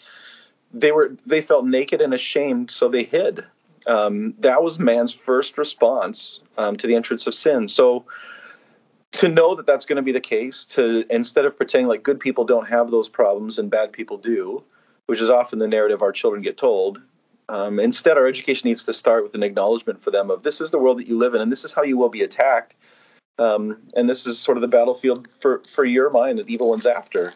they 0.74 0.91
were, 0.91 1.15
they 1.25 1.41
felt 1.41 1.65
naked 1.65 2.01
and 2.01 2.13
ashamed, 2.13 2.72
so 2.72 2.88
they 2.88 3.03
hid. 3.03 3.46
Um, 3.88 4.34
that 4.39 4.62
was 4.62 4.79
man's 4.79 5.13
first 5.13 5.58
response 5.58 6.41
um, 6.58 6.75
to 6.77 6.88
the 6.88 6.96
entrance 6.96 7.25
of 7.25 7.34
sin. 7.34 7.67
So 7.70 8.06
to 9.13 9.29
know 9.29 9.56
that 9.56 9.65
that's 9.65 9.86
going 9.86 9.96
to 9.96 10.01
be 10.01 10.12
the 10.12 10.20
case, 10.20 10.65
to 10.65 11.06
instead 11.10 11.46
of 11.46 11.56
pretending 11.56 11.88
like 11.88 12.03
good 12.03 12.20
people 12.20 12.44
don't 12.44 12.67
have 12.67 12.91
those 12.91 13.08
problems 13.08 13.58
and 13.58 13.72
bad 13.72 13.94
people 13.94 14.17
do, 14.17 14.63
which 15.06 15.22
is 15.22 15.29
often 15.29 15.60
the 15.60 15.67
narrative 15.67 16.01
our 16.01 16.12
children 16.12 16.41
get 16.41 16.58
told. 16.58 17.01
Um, 17.50 17.79
instead, 17.79 18.17
our 18.17 18.27
education 18.27 18.67
needs 18.67 18.84
to 18.84 18.94
start 18.94 19.24
with 19.24 19.34
an 19.34 19.41
acknowledgement 19.41 20.03
for 20.03 20.12
them 20.12 20.29
of 20.29 20.44
this 20.44 20.60
is 20.60 20.70
the 20.70 20.79
world 20.79 21.00
that 21.00 21.08
you 21.08 21.17
live 21.17 21.34
in, 21.34 21.39
and 21.39 21.50
this 21.50 21.63
is 21.63 21.72
how 21.72 21.84
you 21.84 21.98
will 21.98 22.10
be 22.10 22.24
attacked, 22.24 22.75
um, 23.39 23.77
and 23.96 24.10
this 24.10 24.27
is 24.27 24.38
sort 24.38 24.58
of 24.58 24.62
the 24.62 24.67
battlefield 24.67 25.29
for 25.29 25.60
for 25.60 25.86
your 25.86 26.10
mind 26.10 26.39
that 26.39 26.50
evil 26.50 26.67
one's 26.67 26.86
after, 26.86 27.34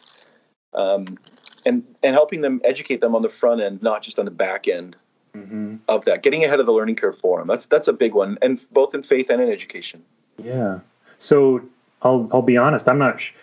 um, 0.73 1.17
and 1.65 1.85
and 2.03 2.13
helping 2.13 2.41
them 2.41 2.59
educate 2.65 2.99
them 2.99 3.15
on 3.15 3.21
the 3.21 3.29
front 3.29 3.61
end, 3.61 3.81
not 3.81 4.01
just 4.01 4.19
on 4.19 4.25
the 4.25 4.31
back 4.31 4.67
end 4.67 4.97
mm-hmm. 5.35 5.75
of 5.87 6.05
that, 6.05 6.23
getting 6.23 6.43
ahead 6.43 6.59
of 6.59 6.65
the 6.65 6.73
learning 6.73 6.95
curve 6.95 7.17
for 7.17 7.39
them. 7.39 7.47
That's 7.47 7.65
that's 7.65 7.87
a 7.87 7.93
big 7.93 8.13
one, 8.13 8.37
and 8.41 8.63
both 8.71 8.93
in 8.95 9.03
faith 9.03 9.29
and 9.29 9.41
in 9.41 9.49
education. 9.49 10.03
Yeah. 10.37 10.79
So 11.17 11.61
I'll 12.01 12.29
I'll 12.31 12.41
be 12.41 12.57
honest. 12.57 12.87
I'm 12.87 12.99
not. 12.99 13.21
Sh- 13.21 13.33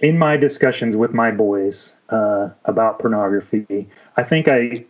in 0.00 0.18
my 0.18 0.36
discussions 0.36 0.96
with 0.96 1.14
my 1.14 1.30
boys 1.30 1.94
uh, 2.10 2.50
about 2.64 2.98
pornography, 2.98 3.88
I 4.16 4.22
think 4.22 4.48
I 4.48 4.84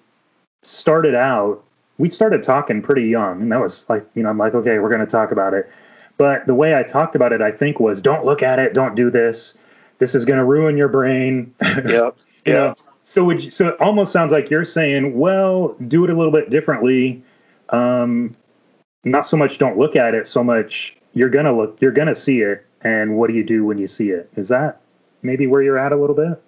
started 0.63 1.15
out. 1.15 1.63
We 1.99 2.09
started 2.09 2.43
talking 2.43 2.83
pretty 2.83 3.05
young, 3.05 3.43
and 3.43 3.53
that 3.53 3.61
was 3.61 3.87
like, 3.89 4.05
you 4.15 4.23
know, 4.23 4.31
I'm 4.31 4.39
like, 4.39 4.55
okay, 4.55 4.79
we're 4.79 4.89
going 4.89 5.05
to 5.05 5.11
talk 5.11 5.31
about 5.31 5.55
it. 5.55 5.71
But 6.17 6.47
the 6.47 6.55
way 6.55 6.75
I 6.77 6.83
talked 6.83 7.15
about 7.15 7.33
it, 7.33 7.43
I 7.43 7.53
think, 7.53 7.79
was 7.79 8.01
don't 8.01 8.25
look 8.25 8.43
at 8.43 8.59
it, 8.59 8.75
don't 8.75 8.95
do 8.95 9.11
this. 9.11 9.55
This 9.99 10.15
is 10.15 10.25
going 10.25 10.39
to 10.39 10.45
ruin 10.45 10.77
your 10.77 10.89
brain. 10.89 11.55
Yep. 11.63 12.17
yeah. 12.45 12.75
So 13.05 13.23
would 13.25 13.45
you, 13.45 13.51
so 13.51 13.69
it 13.69 13.81
almost 13.81 14.13
sounds 14.13 14.33
like 14.33 14.51
you're 14.51 14.65
saying, 14.65 15.17
well, 15.17 15.77
do 15.89 16.05
it 16.05 16.11
a 16.11 16.17
little 16.17 16.33
bit 16.33 16.51
differently. 16.51 17.23
Um, 17.69 18.35
not 19.05 19.27
so 19.27 19.37
much 19.37 19.59
don't 19.59 19.79
look 19.79 19.95
at 19.95 20.15
it, 20.15 20.27
so 20.27 20.43
much 20.43 20.97
you're 21.13 21.29
gonna 21.29 21.55
look, 21.55 21.81
you're 21.81 21.93
gonna 21.93 22.15
see 22.15 22.41
it, 22.41 22.67
and 22.81 23.17
what 23.17 23.29
do 23.29 23.35
you 23.35 23.45
do 23.45 23.65
when 23.65 23.77
you 23.77 23.87
see 23.87 24.09
it? 24.09 24.31
Is 24.37 24.49
that 24.49 24.81
maybe 25.23 25.47
where 25.47 25.63
you're 25.63 25.79
at 25.79 25.93
a 25.93 25.97
little 25.97 26.17
bit? 26.17 26.43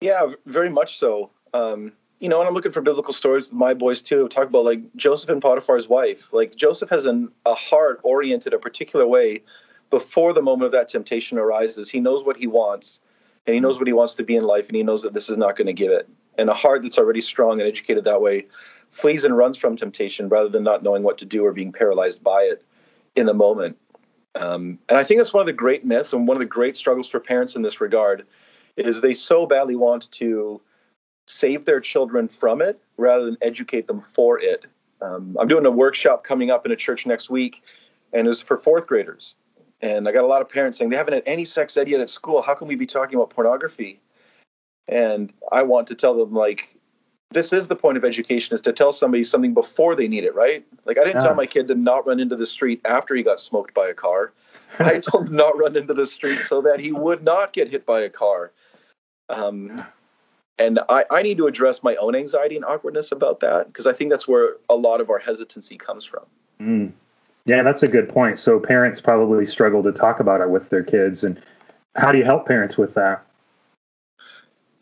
Yeah, 0.00 0.32
very 0.46 0.70
much 0.70 0.98
so. 0.98 1.30
Um, 1.52 1.92
you 2.20 2.28
know, 2.28 2.40
and 2.40 2.48
I'm 2.48 2.54
looking 2.54 2.72
for 2.72 2.80
biblical 2.80 3.12
stories 3.12 3.50
with 3.50 3.52
my 3.52 3.74
boys 3.74 4.00
too. 4.00 4.28
Talk 4.28 4.48
about 4.48 4.64
like 4.64 4.80
Joseph 4.96 5.30
and 5.30 5.42
Potiphar's 5.42 5.88
wife. 5.88 6.32
Like 6.32 6.56
Joseph 6.56 6.88
has 6.90 7.06
an, 7.06 7.30
a 7.46 7.54
heart 7.54 8.00
oriented 8.02 8.54
a 8.54 8.58
particular 8.58 9.06
way 9.06 9.42
before 9.90 10.32
the 10.32 10.42
moment 10.42 10.66
of 10.66 10.72
that 10.72 10.88
temptation 10.88 11.38
arises. 11.38 11.88
He 11.88 12.00
knows 12.00 12.24
what 12.24 12.36
he 12.36 12.46
wants, 12.46 13.00
and 13.48 13.54
he 13.54 13.60
knows 13.60 13.78
what 13.78 13.86
he 13.86 13.94
wants 13.94 14.12
to 14.12 14.22
be 14.22 14.36
in 14.36 14.44
life, 14.44 14.66
and 14.68 14.76
he 14.76 14.82
knows 14.82 15.00
that 15.00 15.14
this 15.14 15.30
is 15.30 15.38
not 15.38 15.56
going 15.56 15.68
to 15.68 15.72
give 15.72 15.90
it. 15.90 16.06
And 16.36 16.50
a 16.50 16.54
heart 16.54 16.82
that's 16.82 16.98
already 16.98 17.22
strong 17.22 17.60
and 17.60 17.66
educated 17.66 18.04
that 18.04 18.20
way 18.20 18.46
flees 18.90 19.24
and 19.24 19.34
runs 19.34 19.56
from 19.56 19.74
temptation 19.74 20.28
rather 20.28 20.50
than 20.50 20.62
not 20.62 20.82
knowing 20.82 21.02
what 21.02 21.16
to 21.18 21.24
do 21.24 21.46
or 21.46 21.52
being 21.54 21.72
paralyzed 21.72 22.22
by 22.22 22.42
it 22.42 22.62
in 23.16 23.24
the 23.24 23.32
moment. 23.32 23.78
Um, 24.34 24.78
and 24.90 24.98
I 24.98 25.02
think 25.02 25.18
that's 25.18 25.32
one 25.32 25.40
of 25.40 25.46
the 25.46 25.54
great 25.54 25.82
myths 25.82 26.12
and 26.12 26.28
one 26.28 26.36
of 26.36 26.40
the 26.40 26.46
great 26.46 26.76
struggles 26.76 27.08
for 27.08 27.20
parents 27.20 27.56
in 27.56 27.62
this 27.62 27.80
regard 27.80 28.26
is 28.76 29.00
they 29.00 29.14
so 29.14 29.46
badly 29.46 29.76
want 29.76 30.10
to 30.12 30.60
save 31.26 31.64
their 31.64 31.80
children 31.80 32.28
from 32.28 32.60
it 32.60 32.78
rather 32.98 33.24
than 33.24 33.38
educate 33.40 33.86
them 33.88 34.02
for 34.02 34.38
it. 34.38 34.66
Um, 35.00 35.38
I'm 35.40 35.48
doing 35.48 35.64
a 35.64 35.70
workshop 35.70 36.22
coming 36.22 36.50
up 36.50 36.66
in 36.66 36.72
a 36.72 36.76
church 36.76 37.06
next 37.06 37.30
week, 37.30 37.62
and 38.12 38.28
it's 38.28 38.42
for 38.42 38.58
fourth 38.58 38.86
graders. 38.86 39.36
And 39.80 40.08
I 40.08 40.12
got 40.12 40.24
a 40.24 40.26
lot 40.26 40.42
of 40.42 40.48
parents 40.48 40.78
saying 40.78 40.90
they 40.90 40.96
haven't 40.96 41.14
had 41.14 41.22
any 41.26 41.44
sex 41.44 41.76
ed 41.76 41.88
yet 41.88 42.00
at 42.00 42.10
school. 42.10 42.42
How 42.42 42.54
can 42.54 42.66
we 42.66 42.74
be 42.74 42.86
talking 42.86 43.16
about 43.16 43.30
pornography? 43.30 44.00
And 44.88 45.32
I 45.52 45.62
want 45.62 45.86
to 45.88 45.94
tell 45.94 46.16
them 46.16 46.34
like 46.34 46.76
this 47.30 47.52
is 47.52 47.68
the 47.68 47.76
point 47.76 47.98
of 47.98 48.04
education 48.04 48.54
is 48.54 48.60
to 48.62 48.72
tell 48.72 48.92
somebody 48.92 49.22
something 49.22 49.52
before 49.52 49.94
they 49.94 50.08
need 50.08 50.24
it, 50.24 50.34
right? 50.34 50.64
Like 50.86 50.98
I 50.98 51.04
didn't 51.04 51.20
yeah. 51.20 51.28
tell 51.28 51.34
my 51.34 51.46
kid 51.46 51.68
to 51.68 51.74
not 51.74 52.06
run 52.06 52.20
into 52.20 52.36
the 52.36 52.46
street 52.46 52.80
after 52.84 53.14
he 53.14 53.22
got 53.22 53.38
smoked 53.38 53.74
by 53.74 53.88
a 53.88 53.94
car. 53.94 54.32
I 54.78 54.98
told 55.10 55.28
him 55.28 55.36
not 55.36 55.58
run 55.58 55.76
into 55.76 55.94
the 55.94 56.06
street 56.06 56.40
so 56.40 56.62
that 56.62 56.80
he 56.80 56.90
would 56.90 57.22
not 57.22 57.52
get 57.52 57.68
hit 57.68 57.84
by 57.84 58.00
a 58.00 58.08
car. 58.08 58.52
Um, 59.28 59.76
and 60.58 60.80
I, 60.88 61.04
I 61.10 61.22
need 61.22 61.36
to 61.36 61.46
address 61.46 61.82
my 61.82 61.94
own 61.96 62.14
anxiety 62.16 62.56
and 62.56 62.64
awkwardness 62.64 63.12
about 63.12 63.40
that 63.40 63.66
because 63.66 63.86
I 63.86 63.92
think 63.92 64.10
that's 64.10 64.26
where 64.26 64.56
a 64.68 64.74
lot 64.74 65.00
of 65.00 65.10
our 65.10 65.18
hesitancy 65.18 65.76
comes 65.76 66.04
from. 66.04 66.24
Mm. 66.60 66.92
Yeah, 67.48 67.62
that's 67.62 67.82
a 67.82 67.88
good 67.88 68.10
point. 68.10 68.38
So 68.38 68.60
parents 68.60 69.00
probably 69.00 69.46
struggle 69.46 69.82
to 69.84 69.90
talk 69.90 70.20
about 70.20 70.42
it 70.42 70.50
with 70.50 70.68
their 70.68 70.84
kids, 70.84 71.24
and 71.24 71.40
how 71.94 72.12
do 72.12 72.18
you 72.18 72.24
help 72.24 72.46
parents 72.46 72.76
with 72.76 72.92
that? 72.92 73.24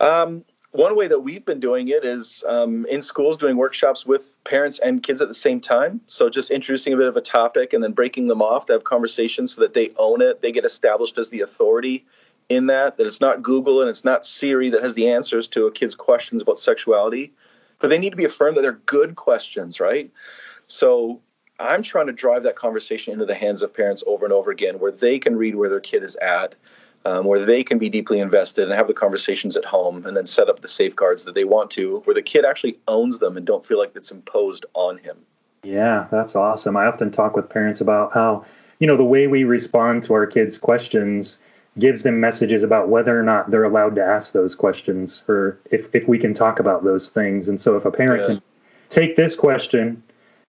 Um, 0.00 0.44
one 0.72 0.96
way 0.96 1.06
that 1.06 1.20
we've 1.20 1.44
been 1.44 1.60
doing 1.60 1.86
it 1.86 2.04
is 2.04 2.42
um, 2.44 2.84
in 2.90 3.02
schools 3.02 3.36
doing 3.36 3.56
workshops 3.56 4.04
with 4.04 4.34
parents 4.42 4.80
and 4.80 5.00
kids 5.00 5.20
at 5.20 5.28
the 5.28 5.34
same 5.34 5.60
time. 5.60 6.00
So 6.08 6.28
just 6.28 6.50
introducing 6.50 6.92
a 6.92 6.96
bit 6.96 7.06
of 7.06 7.16
a 7.16 7.20
topic 7.20 7.72
and 7.72 7.84
then 7.84 7.92
breaking 7.92 8.26
them 8.26 8.42
off 8.42 8.66
to 8.66 8.72
have 8.72 8.82
conversations 8.82 9.54
so 9.54 9.60
that 9.60 9.72
they 9.72 9.92
own 9.96 10.20
it, 10.20 10.42
they 10.42 10.50
get 10.50 10.64
established 10.64 11.18
as 11.18 11.28
the 11.30 11.42
authority 11.42 12.04
in 12.48 12.66
that, 12.66 12.96
that 12.96 13.06
it's 13.06 13.20
not 13.20 13.42
Google 13.42 13.80
and 13.80 13.88
it's 13.88 14.04
not 14.04 14.26
Siri 14.26 14.70
that 14.70 14.82
has 14.82 14.94
the 14.94 15.08
answers 15.08 15.46
to 15.48 15.66
a 15.66 15.72
kid's 15.72 15.94
questions 15.94 16.42
about 16.42 16.58
sexuality, 16.58 17.32
but 17.78 17.90
they 17.90 17.98
need 17.98 18.10
to 18.10 18.16
be 18.16 18.24
affirmed 18.24 18.56
that 18.56 18.62
they're 18.62 18.72
good 18.72 19.14
questions, 19.14 19.78
right? 19.78 20.10
So 20.66 21.20
I'm 21.58 21.82
trying 21.82 22.06
to 22.06 22.12
drive 22.12 22.42
that 22.44 22.56
conversation 22.56 23.12
into 23.12 23.26
the 23.26 23.34
hands 23.34 23.62
of 23.62 23.72
parents 23.72 24.02
over 24.06 24.24
and 24.24 24.32
over 24.32 24.50
again 24.50 24.78
where 24.78 24.92
they 24.92 25.18
can 25.18 25.36
read 25.36 25.54
where 25.54 25.68
their 25.68 25.80
kid 25.80 26.02
is 26.02 26.16
at. 26.16 26.54
Um, 27.04 27.24
where 27.24 27.44
they 27.44 27.62
can 27.62 27.78
be 27.78 27.88
deeply 27.88 28.18
invested 28.18 28.64
and 28.64 28.72
have 28.72 28.88
the 28.88 28.92
conversations 28.92 29.56
at 29.56 29.64
home 29.64 30.04
and 30.06 30.16
then 30.16 30.26
set 30.26 30.48
up 30.48 30.60
the 30.60 30.66
safeguards 30.66 31.24
that 31.24 31.36
they 31.36 31.44
want 31.44 31.70
to, 31.70 32.00
where 32.00 32.14
the 32.14 32.22
kid 32.22 32.44
actually 32.44 32.80
owns 32.88 33.20
them 33.20 33.36
and 33.36 33.46
don't 33.46 33.64
feel 33.64 33.78
like 33.78 33.92
it's 33.94 34.10
imposed 34.10 34.66
on 34.74 34.98
him. 34.98 35.16
Yeah, 35.62 36.08
that's 36.10 36.34
awesome. 36.34 36.76
I 36.76 36.86
often 36.86 37.12
talk 37.12 37.36
with 37.36 37.48
parents 37.48 37.80
about 37.80 38.12
how, 38.12 38.44
you 38.80 38.88
know, 38.88 38.96
the 38.96 39.04
way 39.04 39.28
we 39.28 39.44
respond 39.44 40.02
to 40.04 40.14
our 40.14 40.26
kids' 40.26 40.58
questions 40.58 41.38
gives 41.78 42.02
them 42.02 42.18
messages 42.18 42.64
about 42.64 42.88
whether 42.88 43.16
or 43.16 43.22
not 43.22 43.52
they're 43.52 43.62
allowed 43.62 43.94
to 43.94 44.02
ask 44.02 44.32
those 44.32 44.56
questions 44.56 45.22
or 45.28 45.60
if, 45.70 45.94
if 45.94 46.08
we 46.08 46.18
can 46.18 46.34
talk 46.34 46.58
about 46.58 46.82
those 46.82 47.08
things. 47.08 47.48
And 47.48 47.60
so 47.60 47.76
if 47.76 47.84
a 47.84 47.90
parent 47.92 48.22
yeah. 48.22 48.28
can 48.34 48.42
take 48.88 49.14
this 49.14 49.36
question 49.36 50.02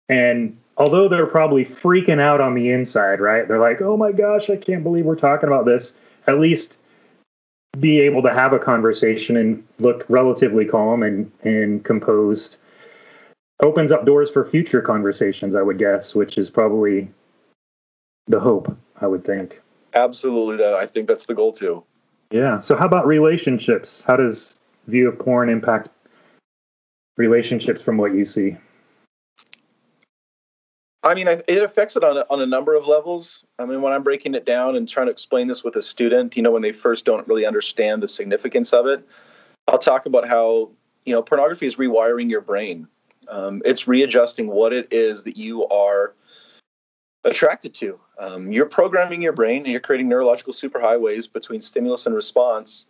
and 0.08 0.56
although 0.76 1.08
they're 1.08 1.26
probably 1.26 1.64
freaking 1.64 2.20
out 2.20 2.40
on 2.40 2.54
the 2.54 2.70
inside, 2.70 3.20
right? 3.20 3.46
They're 3.46 3.58
like, 3.58 3.80
oh 3.80 3.96
my 3.96 4.12
gosh, 4.12 4.50
I 4.50 4.56
can't 4.56 4.82
believe 4.82 5.04
we're 5.04 5.16
talking 5.16 5.48
about 5.48 5.64
this. 5.64 5.94
At 6.26 6.38
least 6.38 6.78
be 7.80 8.00
able 8.00 8.22
to 8.22 8.32
have 8.32 8.52
a 8.52 8.58
conversation 8.58 9.36
and 9.36 9.66
look 9.78 10.04
relatively 10.08 10.64
calm 10.64 11.02
and, 11.02 11.30
and 11.42 11.84
composed. 11.84 12.56
Opens 13.62 13.92
up 13.92 14.04
doors 14.04 14.30
for 14.30 14.44
future 14.44 14.80
conversations, 14.80 15.54
I 15.54 15.62
would 15.62 15.78
guess, 15.78 16.14
which 16.14 16.38
is 16.38 16.50
probably 16.50 17.10
the 18.26 18.40
hope, 18.40 18.76
I 19.00 19.06
would 19.06 19.24
think. 19.24 19.60
Absolutely 19.92 20.56
that 20.56 20.74
i 20.74 20.86
think 20.86 21.06
that's 21.06 21.26
the 21.26 21.34
goal 21.34 21.52
too. 21.52 21.84
Yeah 22.30 22.58
so 22.58 22.76
how 22.76 22.86
about 22.86 23.06
relationships? 23.06 24.02
How 24.02 24.16
does 24.16 24.60
view 24.88 25.08
of 25.08 25.18
porn 25.18 25.48
impact 25.48 25.88
relationships 27.16 27.80
from 27.80 27.96
what 27.96 28.12
you 28.12 28.24
see 28.24 28.56
i 31.04 31.14
mean 31.14 31.28
it 31.28 31.62
affects 31.62 31.96
it 31.96 32.04
on 32.04 32.16
a, 32.16 32.24
on 32.30 32.40
a 32.40 32.46
number 32.46 32.74
of 32.74 32.86
levels 32.86 33.44
i 33.58 33.64
mean 33.64 33.82
when 33.82 33.92
i'm 33.92 34.02
breaking 34.02 34.34
it 34.34 34.44
down 34.44 34.76
and 34.76 34.88
trying 34.88 35.06
to 35.06 35.12
explain 35.12 35.46
this 35.48 35.62
with 35.62 35.76
a 35.76 35.82
student 35.82 36.36
you 36.36 36.42
know 36.42 36.50
when 36.50 36.62
they 36.62 36.72
first 36.72 37.04
don't 37.04 37.26
really 37.28 37.46
understand 37.46 38.02
the 38.02 38.08
significance 38.08 38.72
of 38.72 38.86
it 38.86 39.06
i'll 39.68 39.78
talk 39.78 40.06
about 40.06 40.26
how 40.26 40.70
you 41.04 41.14
know 41.14 41.22
pornography 41.22 41.66
is 41.66 41.76
rewiring 41.76 42.28
your 42.28 42.40
brain 42.40 42.88
um, 43.28 43.62
it's 43.64 43.86
readjusting 43.86 44.48
what 44.48 44.72
it 44.72 44.88
is 44.92 45.24
that 45.24 45.36
you 45.36 45.66
are 45.68 46.14
attracted 47.24 47.74
to. 47.74 47.98
Um, 48.18 48.52
you're 48.52 48.66
programming 48.66 49.22
your 49.22 49.32
brain 49.32 49.62
and 49.62 49.72
you're 49.72 49.80
creating 49.80 50.08
neurological 50.08 50.52
superhighways 50.52 51.32
between 51.32 51.60
stimulus 51.60 52.06
and 52.06 52.14
response. 52.14 52.84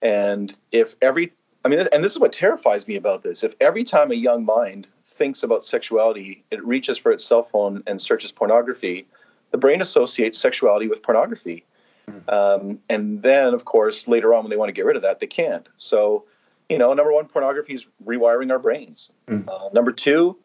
And 0.00 0.54
if 0.72 0.94
every, 1.02 1.32
I 1.64 1.68
mean, 1.68 1.86
and 1.92 2.02
this 2.02 2.12
is 2.12 2.18
what 2.18 2.32
terrifies 2.32 2.86
me 2.86 2.96
about 2.96 3.22
this 3.22 3.42
if 3.42 3.54
every 3.60 3.84
time 3.84 4.10
a 4.10 4.14
young 4.14 4.44
mind 4.44 4.86
thinks 5.18 5.42
about 5.42 5.64
sexuality, 5.64 6.44
it 6.50 6.64
reaches 6.64 6.96
for 6.96 7.12
its 7.12 7.24
cell 7.24 7.42
phone 7.42 7.82
and 7.86 8.00
searches 8.00 8.32
pornography, 8.32 9.06
the 9.50 9.58
brain 9.58 9.82
associates 9.82 10.38
sexuality 10.38 10.88
with 10.88 11.02
pornography. 11.02 11.64
Hmm. 12.08 12.30
Um, 12.30 12.78
and 12.88 13.22
then, 13.22 13.52
of 13.52 13.64
course, 13.64 14.08
later 14.08 14.32
on, 14.32 14.44
when 14.44 14.50
they 14.50 14.56
want 14.56 14.68
to 14.68 14.72
get 14.72 14.86
rid 14.86 14.96
of 14.96 15.02
that, 15.02 15.20
they 15.20 15.26
can't. 15.26 15.68
So, 15.76 16.24
you 16.68 16.78
know, 16.78 16.94
number 16.94 17.12
one, 17.12 17.26
pornography 17.26 17.74
is 17.74 17.86
rewiring 18.06 18.50
our 18.50 18.58
brains. 18.58 19.10
Mm. 19.26 19.48
Uh, 19.48 19.68
number 19.72 19.92
two, 19.92 20.36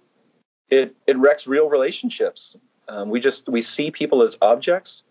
it 0.70 0.96
it 1.06 1.18
wrecks 1.18 1.48
real 1.48 1.70
relationships. 1.70 2.56
Um, 2.88 3.10
we 3.10 3.20
just 3.20 3.48
we 3.48 3.62
see 3.62 3.92
people 3.92 4.24
as 4.24 4.38
objects, 4.42 5.04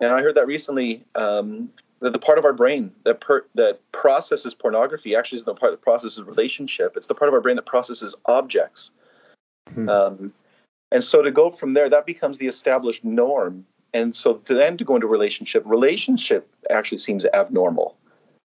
and 0.00 0.10
I 0.10 0.22
heard 0.22 0.36
that 0.36 0.46
recently 0.46 1.04
um, 1.14 1.70
that 2.02 2.12
the 2.12 2.18
part 2.18 2.38
of 2.38 2.44
our 2.44 2.52
brain 2.52 2.92
that 3.04 3.20
per, 3.20 3.44
that 3.54 3.78
processes 3.92 4.54
pornography 4.54 5.14
actually 5.14 5.36
is 5.36 5.44
the 5.44 5.54
part 5.54 5.72
that 5.72 5.80
processes 5.80 6.22
relationship. 6.22 6.96
It's 6.96 7.06
the 7.06 7.14
part 7.14 7.28
of 7.28 7.34
our 7.34 7.40
brain 7.40 7.56
that 7.56 7.66
processes 7.66 8.14
objects. 8.26 8.90
Hmm. 9.72 9.88
Um, 9.88 10.32
and 10.90 11.02
so 11.02 11.22
to 11.22 11.30
go 11.30 11.50
from 11.50 11.74
there, 11.74 11.88
that 11.88 12.04
becomes 12.04 12.38
the 12.38 12.46
established 12.46 13.04
norm. 13.04 13.64
And 13.94 14.14
so 14.14 14.42
then 14.46 14.76
to 14.78 14.84
go 14.84 14.94
into 14.96 15.06
relationship, 15.06 15.62
relationship 15.64 16.48
actually 16.70 16.98
seems 16.98 17.24
abnormal, 17.26 17.96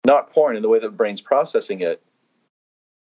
not 0.06 0.32
porn 0.32 0.56
in 0.56 0.62
the 0.62 0.70
way 0.70 0.80
that 0.80 0.88
the 0.88 0.96
brain's 0.96 1.22
processing 1.22 1.82
it. 1.82 2.02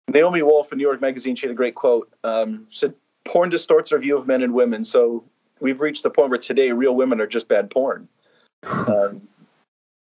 Naomi 0.09 0.41
Wolf 0.41 0.71
in 0.71 0.77
New 0.77 0.83
York 0.83 1.01
Magazine, 1.01 1.35
she 1.35 1.45
had 1.45 1.51
a 1.51 1.55
great 1.55 1.75
quote. 1.75 2.11
Um, 2.23 2.67
said, 2.69 2.93
"Porn 3.25 3.49
distorts 3.49 3.91
our 3.91 3.99
view 3.99 4.17
of 4.17 4.27
men 4.27 4.41
and 4.41 4.53
women. 4.53 4.83
So 4.83 5.23
we've 5.59 5.79
reached 5.79 6.03
the 6.03 6.09
point 6.09 6.29
where 6.29 6.39
today 6.39 6.71
real 6.71 6.95
women 6.95 7.21
are 7.21 7.27
just 7.27 7.47
bad 7.47 7.69
porn. 7.69 8.07
Um, 8.63 9.27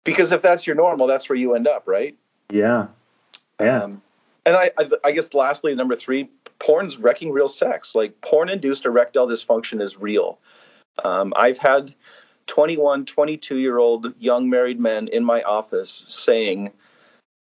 because 0.04 0.32
if 0.32 0.42
that's 0.42 0.66
your 0.66 0.76
normal, 0.76 1.08
that's 1.08 1.30
where 1.30 1.38
you 1.38 1.56
end 1.56 1.68
up, 1.68 1.88
right? 1.88 2.16
Yeah. 2.50 2.88
Yeah. 3.60 3.84
Um, 3.84 4.02
and 4.46 4.56
I, 4.56 4.72
I, 4.78 4.90
I 5.06 5.12
guess 5.12 5.34
lastly, 5.34 5.76
number 5.76 5.96
three, 5.96 6.30
porn's 6.60 6.98
wrecking 6.98 7.32
real 7.32 7.48
sex. 7.48 7.94
Like 7.96 8.20
porn-induced 8.22 8.86
erectile 8.86 9.28
dysfunction 9.28 9.82
is 9.82 9.98
real. 9.98 10.40
Um, 11.04 11.34
I've 11.36 11.58
had 11.58 11.94
21, 12.48 13.06
22 13.06 13.58
year 13.58 13.78
old 13.78 14.14
young 14.20 14.50
married 14.50 14.80
men 14.80 15.08
in 15.08 15.24
my 15.24 15.42
office 15.44 16.04
saying, 16.08 16.72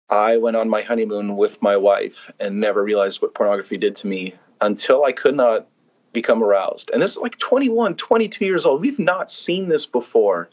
I 0.08 0.37
went 0.37 0.56
on 0.56 0.68
my 0.68 0.82
honeymoon 0.82 1.37
with 1.37 1.61
my 1.62 1.76
wife 1.76 2.30
and 2.38 2.61
never 2.61 2.82
realized 2.82 3.23
what 3.23 3.34
pornography 3.34 3.76
did 3.76 3.96
to 3.96 4.06
me 4.06 4.34
until 4.61 5.04
I 5.04 5.12
could 5.12 5.34
not 5.34 5.66
become 6.12 6.42
aroused. 6.42 6.90
And 6.92 7.02
this 7.02 7.12
is 7.12 7.16
like 7.18 7.38
21, 7.38 7.96
22 7.96 8.44
years 8.44 8.66
old. 8.66 8.80
We've 8.80 8.99
not 8.99 9.30
seen 9.30 9.68
this 9.68 9.87
before. 9.87 10.50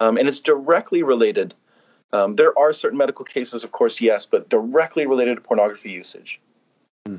Um, 0.00 0.16
and 0.16 0.26
it's 0.26 0.40
directly 0.40 1.02
related. 1.02 1.54
Um, 2.12 2.36
there 2.36 2.58
are 2.58 2.72
certain 2.72 2.98
medical 2.98 3.24
cases, 3.24 3.62
of 3.62 3.70
course, 3.70 4.00
yes, 4.00 4.26
but 4.26 4.48
directly 4.48 5.06
related 5.06 5.36
to 5.36 5.40
pornography 5.40 5.90
usage. 5.90 6.40
Hmm. 7.06 7.16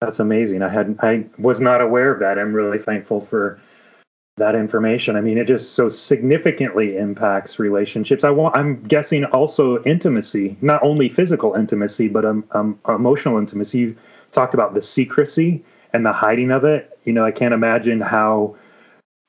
That's 0.00 0.20
amazing. 0.20 0.62
I 0.62 0.68
had 0.68 0.98
I 1.00 1.26
was 1.38 1.60
not 1.60 1.80
aware 1.80 2.12
of 2.12 2.20
that. 2.20 2.38
I'm 2.38 2.52
really 2.52 2.78
thankful 2.78 3.20
for 3.20 3.60
that 4.36 4.54
information. 4.54 5.16
I 5.16 5.20
mean, 5.20 5.36
it 5.36 5.46
just 5.46 5.74
so 5.74 5.88
significantly 5.88 6.96
impacts 6.96 7.58
relationships. 7.58 8.24
I 8.24 8.30
want, 8.30 8.56
I'm 8.56 8.82
guessing 8.84 9.24
also 9.26 9.82
intimacy, 9.84 10.56
not 10.62 10.82
only 10.82 11.08
physical 11.08 11.54
intimacy, 11.54 12.08
but 12.08 12.24
um, 12.24 12.44
um, 12.52 12.78
emotional 12.88 13.38
intimacy. 13.38 13.78
You 13.78 13.96
talked 14.30 14.54
about 14.54 14.74
the 14.74 14.80
secrecy 14.80 15.62
and 15.92 16.06
the 16.06 16.12
hiding 16.12 16.50
of 16.50 16.64
it. 16.64 16.98
You 17.04 17.12
know, 17.12 17.24
I 17.24 17.30
can't 17.30 17.52
imagine 17.52 18.00
how 18.00 18.56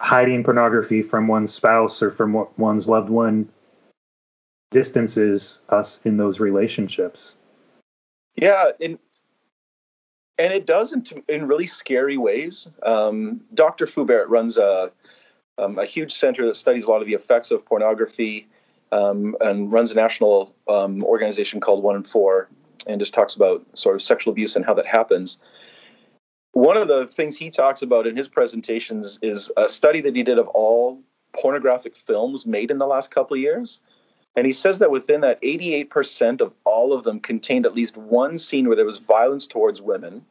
hiding 0.03 0.43
pornography 0.43 1.01
from 1.01 1.29
one's 1.29 1.53
spouse 1.53 2.03
or 2.03 2.11
from 2.11 2.45
one's 2.57 2.89
loved 2.89 3.09
one 3.09 3.47
distances 4.69 5.61
us 5.69 5.99
in 6.03 6.17
those 6.17 6.41
relationships. 6.41 7.31
Yeah, 8.35 8.71
and 8.81 8.99
and 10.37 10.51
it 10.51 10.65
does 10.65 10.91
in, 10.91 11.05
in 11.29 11.47
really 11.47 11.67
scary 11.67 12.17
ways. 12.17 12.67
Um, 12.83 13.41
Dr. 13.53 13.85
Foubert 13.85 14.27
runs 14.27 14.57
a 14.57 14.91
um, 15.57 15.79
a 15.79 15.85
huge 15.85 16.11
center 16.11 16.45
that 16.47 16.55
studies 16.55 16.83
a 16.83 16.89
lot 16.89 17.01
of 17.01 17.07
the 17.07 17.13
effects 17.13 17.51
of 17.51 17.63
pornography 17.63 18.47
um, 18.91 19.37
and 19.39 19.71
runs 19.71 19.91
a 19.91 19.95
national 19.95 20.53
um, 20.67 21.01
organization 21.05 21.61
called 21.61 21.81
One 21.81 21.95
in 21.95 22.03
Four 22.03 22.49
and 22.87 22.99
just 22.99 23.13
talks 23.13 23.35
about 23.35 23.65
sort 23.73 23.95
of 23.95 24.01
sexual 24.01 24.33
abuse 24.33 24.57
and 24.57 24.65
how 24.65 24.73
that 24.73 24.85
happens. 24.85 25.37
One 26.53 26.77
of 26.77 26.87
the 26.87 27.07
things 27.07 27.35
he 27.35 27.49
talks 27.49 27.81
about 27.81 28.05
in 28.05 28.15
his 28.15 28.27
presentations 28.27 29.17
is 29.21 29.51
a 29.57 29.67
study 29.67 30.01
that 30.01 30.15
he 30.15 30.21
did 30.23 30.37
of 30.37 30.47
all 30.49 31.01
pornographic 31.33 31.95
films 31.95 32.45
made 32.45 32.69
in 32.69 32.77
the 32.77 32.85
last 32.85 33.09
couple 33.09 33.35
of 33.35 33.41
years. 33.41 33.79
And 34.35 34.45
he 34.45 34.53
says 34.53 34.79
that 34.79 34.91
within 34.91 35.21
that, 35.21 35.41
88% 35.41 36.41
of 36.41 36.53
all 36.63 36.93
of 36.93 37.03
them 37.03 37.19
contained 37.19 37.65
at 37.65 37.73
least 37.73 37.97
one 37.97 38.37
scene 38.37 38.67
where 38.67 38.75
there 38.75 38.85
was 38.85 38.99
violence 38.99 39.47
towards 39.47 39.81
women. 39.81 40.25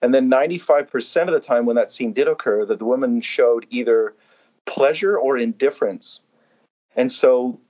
And 0.00 0.14
then 0.14 0.30
95% 0.30 1.28
of 1.28 1.34
the 1.34 1.40
time 1.40 1.66
when 1.66 1.76
that 1.76 1.92
scene 1.92 2.12
did 2.12 2.28
occur, 2.28 2.64
that 2.66 2.78
the 2.78 2.84
woman 2.84 3.20
showed 3.20 3.66
either 3.70 4.14
pleasure 4.66 5.16
or 5.16 5.36
indifference. 5.36 6.20
And 6.96 7.12
so 7.12 7.60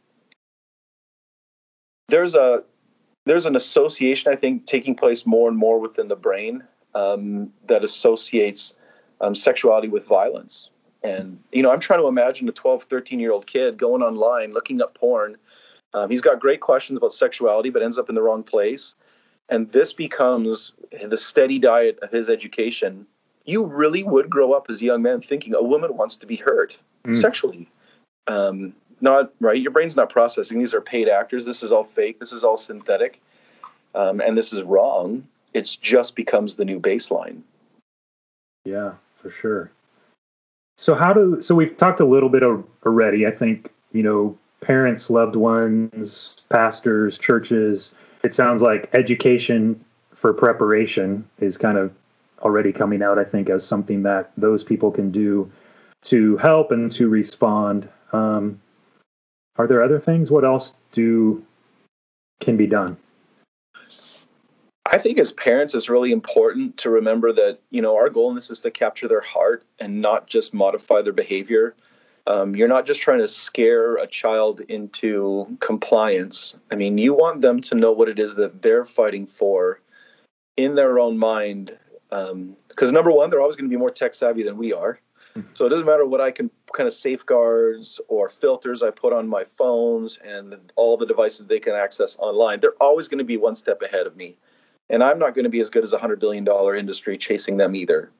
there's 2.08 2.34
a 2.34 2.64
there's 3.26 3.46
an 3.46 3.56
association 3.56 4.32
I 4.32 4.36
think 4.36 4.66
taking 4.66 4.94
place 4.94 5.24
more 5.24 5.48
and 5.48 5.56
more 5.56 5.80
within 5.80 6.08
the 6.08 6.16
brain 6.16 6.62
um, 6.94 7.52
that 7.66 7.84
associates 7.84 8.74
um, 9.20 9.34
sexuality 9.34 9.88
with 9.88 10.06
violence. 10.06 10.70
And 11.02 11.38
you 11.52 11.62
know, 11.62 11.70
I'm 11.70 11.80
trying 11.80 12.00
to 12.00 12.06
imagine 12.06 12.48
a 12.48 12.52
12, 12.52 12.84
13 12.84 13.20
year 13.20 13.32
old 13.32 13.46
kid 13.46 13.76
going 13.76 14.02
online 14.02 14.52
looking 14.52 14.80
up 14.80 14.94
porn. 14.94 15.36
Um, 15.92 16.10
he's 16.10 16.22
got 16.22 16.40
great 16.40 16.61
questions 16.61 16.96
about 16.96 17.12
sexuality, 17.12 17.70
but 17.70 17.83
ends 17.83 17.98
up 17.98 18.09
in 18.09 18.14
the 18.14 18.22
wrong 18.22 18.42
place. 18.42 18.94
And 19.48 19.70
this 19.70 19.92
becomes 19.92 20.72
the 21.07 21.18
steady 21.18 21.59
diet 21.59 21.98
of 22.00 22.11
his 22.11 22.30
education 22.30 23.07
you 23.44 23.64
really 23.64 24.02
would 24.02 24.30
grow 24.30 24.52
up 24.52 24.66
as 24.70 24.80
a 24.80 24.85
young 24.85 25.02
man 25.02 25.20
thinking 25.20 25.54
a 25.54 25.62
woman 25.62 25.96
wants 25.96 26.16
to 26.16 26.26
be 26.26 26.37
hurt 26.37 26.78
mm. 27.04 27.20
sexually. 27.20 27.68
Um, 28.26 28.74
not 29.00 29.33
right. 29.40 29.61
Your 29.61 29.70
brain's 29.70 29.96
not 29.96 30.09
processing. 30.09 30.59
These 30.59 30.72
are 30.72 30.80
paid 30.80 31.09
actors. 31.09 31.44
This 31.44 31.62
is 31.62 31.72
all 31.72 31.85
fake. 31.85 32.18
This 32.18 32.33
is 32.33 32.42
all 32.42 32.57
synthetic, 32.57 33.20
um, 33.94 34.20
and 34.20 34.37
this 34.37 34.52
is 34.52 34.62
wrong. 34.62 35.28
It 35.54 35.78
just 35.80 36.14
becomes 36.16 36.56
the 36.56 36.64
new 36.64 36.80
baseline. 36.80 37.40
Yeah, 38.64 38.92
for 39.22 39.30
sure. 39.30 39.70
So 40.76 40.94
how 40.94 41.12
do 41.12 41.40
so 41.40 41.54
we've 41.54 41.76
talked 41.76 42.00
a 42.00 42.04
little 42.04 42.28
bit 42.28 42.42
already. 42.42 43.26
I 43.26 43.30
think 43.30 43.70
you 43.92 44.02
know 44.02 44.36
parents, 44.60 45.10
loved 45.10 45.36
ones, 45.36 46.42
pastors, 46.48 47.18
churches. 47.18 47.90
It 48.22 48.34
sounds 48.34 48.62
like 48.62 48.88
education 48.92 49.84
for 50.14 50.32
preparation 50.32 51.28
is 51.38 51.58
kind 51.58 51.76
of 51.76 51.92
already 52.40 52.72
coming 52.72 53.02
out, 53.02 53.18
I 53.18 53.24
think, 53.24 53.50
as 53.50 53.66
something 53.66 54.02
that 54.02 54.32
those 54.36 54.64
people 54.64 54.90
can 54.90 55.10
do 55.10 55.50
to 56.04 56.36
help 56.38 56.70
and 56.70 56.90
to 56.92 57.08
respond. 57.08 57.88
Um, 58.12 58.60
are 59.56 59.66
there 59.66 59.82
other 59.82 60.00
things? 60.00 60.30
What 60.30 60.44
else 60.44 60.74
do 60.92 61.44
can 62.40 62.56
be 62.56 62.66
done? 62.66 62.96
I 64.87 64.99
think 64.99 65.18
as 65.18 65.33
parents, 65.33 65.75
it's 65.75 65.88
really 65.88 66.12
important 66.12 66.77
to 66.79 66.90
remember 66.90 67.33
that 67.33 67.59
you 67.70 67.81
know 67.81 67.97
our 67.97 68.11
goal 68.11 68.29
in 68.29 68.35
this 68.35 68.51
is 68.51 68.61
to 68.61 68.70
capture 68.70 69.09
their 69.09 69.20
heart 69.20 69.64
and 69.79 70.01
not 70.01 70.27
just 70.27 70.53
modify 70.53 71.03
their 71.03 71.12
behavior. 71.12 71.75
Um, 72.27 72.57
you're 72.57 72.68
not 72.68 72.87
just 72.87 73.01
trying 73.01 73.20
to 73.20 73.29
scare 73.29 73.97
a 73.97 74.07
child 74.07 74.61
into 74.61 75.59
compliance. 75.61 76.55
I 76.70 76.75
mean, 76.75 76.97
you 76.97 77.12
want 77.12 77.42
them 77.42 77.61
to 77.62 77.75
know 77.75 77.92
what 77.92 78.09
it 78.09 78.18
is 78.18 78.35
that 78.37 78.62
they're 78.62 78.85
fighting 78.85 79.27
for 79.27 79.81
in 80.57 80.75
their 80.75 80.99
own 80.99 81.18
mind 81.18 81.77
because 82.09 82.88
um, 82.88 82.94
number 82.94 83.11
one, 83.11 83.31
they're 83.31 83.40
always 83.40 83.57
going 83.57 83.68
to 83.68 83.75
be 83.75 83.79
more 83.79 83.90
tech 83.90 84.14
savvy 84.14 84.42
than 84.42 84.57
we 84.57 84.73
are. 84.73 85.01
Mm-hmm. 85.37 85.49
So 85.55 85.66
it 85.66 85.70
doesn't 85.70 85.87
matter 85.87 86.07
what 86.07 86.20
I 86.20 86.31
can 86.31 86.51
kind 86.73 86.87
of 86.87 86.94
safeguards 86.94 88.01
or 88.09 88.29
filters 88.29 88.83
I 88.83 88.90
put 88.90 89.12
on 89.12 89.29
my 89.29 89.44
phones 89.57 90.18
and 90.25 90.55
all 90.77 90.97
the 90.97 91.07
devices 91.07 91.47
they 91.47 91.59
can 91.59 91.75
access 91.75 92.16
online. 92.18 92.61
They're 92.61 92.81
always 92.81 93.09
going 93.09 93.18
to 93.18 93.25
be 93.25 93.37
one 93.37 93.57
step 93.57 93.83
ahead 93.83 94.07
of 94.07 94.16
me. 94.16 94.37
And 94.90 95.03
I'm 95.03 95.18
not 95.18 95.35
going 95.35 95.44
to 95.44 95.51
be 95.51 95.61
as 95.61 95.70
good 95.70 95.85
as 95.85 95.92
a 95.92 95.99
$100 95.99 96.20
billion 96.20 96.47
industry 96.77 97.16
chasing 97.16 97.57
them 97.57 97.75
either. 97.75 98.11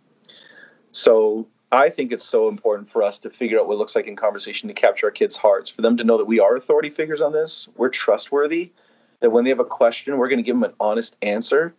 So 0.92 1.48
I 1.70 1.90
think 1.90 2.12
it's 2.12 2.24
so 2.24 2.48
important 2.48 2.88
for 2.88 3.03
us 3.03 3.18
to 3.20 3.31
figure 3.31 3.59
out 3.59 3.66
what 3.66 3.74
it 3.74 3.79
looks 3.79 3.96
like 3.96 4.07
in 4.07 4.16
conversation 4.16 4.68
to 4.68 4.74
capture 4.74 5.07
our 5.07 5.11
kids' 5.11 5.37
hearts, 5.37 5.68
for 5.68 5.83
them 5.83 5.96
to 5.96 6.05
know 6.05 6.18
that 6.18 6.27
we 6.27 6.40
are 6.40 6.57
authority 6.57 6.90
figures 6.90 7.20
on 7.20 7.33
this, 7.33 7.68
we're 7.77 7.88
trustworthy, 7.88 8.72
that 9.20 9.31
when 9.31 9.44
they 9.44 9.50
have 9.50 9.61
a 9.61 9.64
question, 9.64 10.16
we're 10.16 10.29
going 10.29 10.38
to 10.38 10.44
give 10.44 10.57
them 10.57 10.64
an 10.64 10.74
honest 10.79 11.16
answer. 11.20 11.74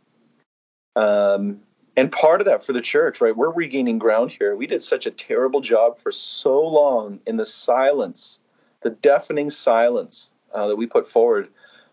Um, 0.96 1.62
and 1.98 2.12
part 2.12 2.42
of 2.42 2.46
that 2.46 2.66
for 2.66 2.74
the 2.74 2.82
church, 2.82 3.22
right? 3.22 3.36
We're 3.36 3.52
regaining 3.52 4.00
ground 4.00 4.32
here. 4.32 4.56
We 4.56 4.68
did 4.68 4.84
such 4.84 5.06
a 5.06 5.12
terrible 5.12 5.62
job 5.62 5.98
for 5.98 6.12
so 6.12 6.62
long 6.62 7.20
in 7.26 7.38
the 7.38 7.46
silence, 7.46 8.40
the 8.82 8.90
deafening 8.90 9.50
silence 9.50 10.30
uh, 10.54 10.68
that 10.68 10.76
we 10.76 10.88
put 10.88 11.08
forward 11.08 11.50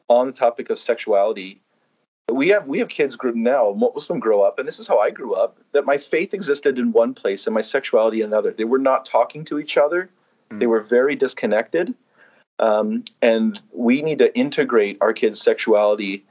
on 0.08 0.26
the 0.26 0.32
topic 0.32 0.70
of 0.70 0.78
sexuality. 0.78 1.62
We 2.30 2.48
have 2.48 2.66
we 2.66 2.78
have 2.78 2.88
kids 2.88 3.16
group 3.16 3.34
now. 3.34 3.72
Them 4.08 4.20
grow 4.20 4.42
up, 4.42 4.58
and 4.58 4.66
this 4.66 4.78
is 4.78 4.86
how 4.86 4.98
I 4.98 5.10
grew 5.10 5.34
up. 5.34 5.58
That 5.72 5.84
my 5.84 5.98
faith 5.98 6.34
existed 6.34 6.78
in 6.78 6.92
one 6.92 7.14
place 7.14 7.46
and 7.46 7.54
my 7.54 7.60
sexuality 7.60 8.20
in 8.20 8.26
another. 8.26 8.52
They 8.52 8.64
were 8.64 8.78
not 8.78 9.04
talking 9.04 9.44
to 9.46 9.58
each 9.58 9.76
other. 9.76 10.10
Mm. 10.50 10.60
They 10.60 10.66
were 10.66 10.80
very 10.80 11.16
disconnected. 11.16 11.94
Um, 12.58 13.04
and 13.20 13.60
we 13.72 14.02
need 14.02 14.18
to 14.18 14.34
integrate 14.36 14.98
our 15.00 15.12
kids' 15.12 15.40
sexuality 15.40 16.24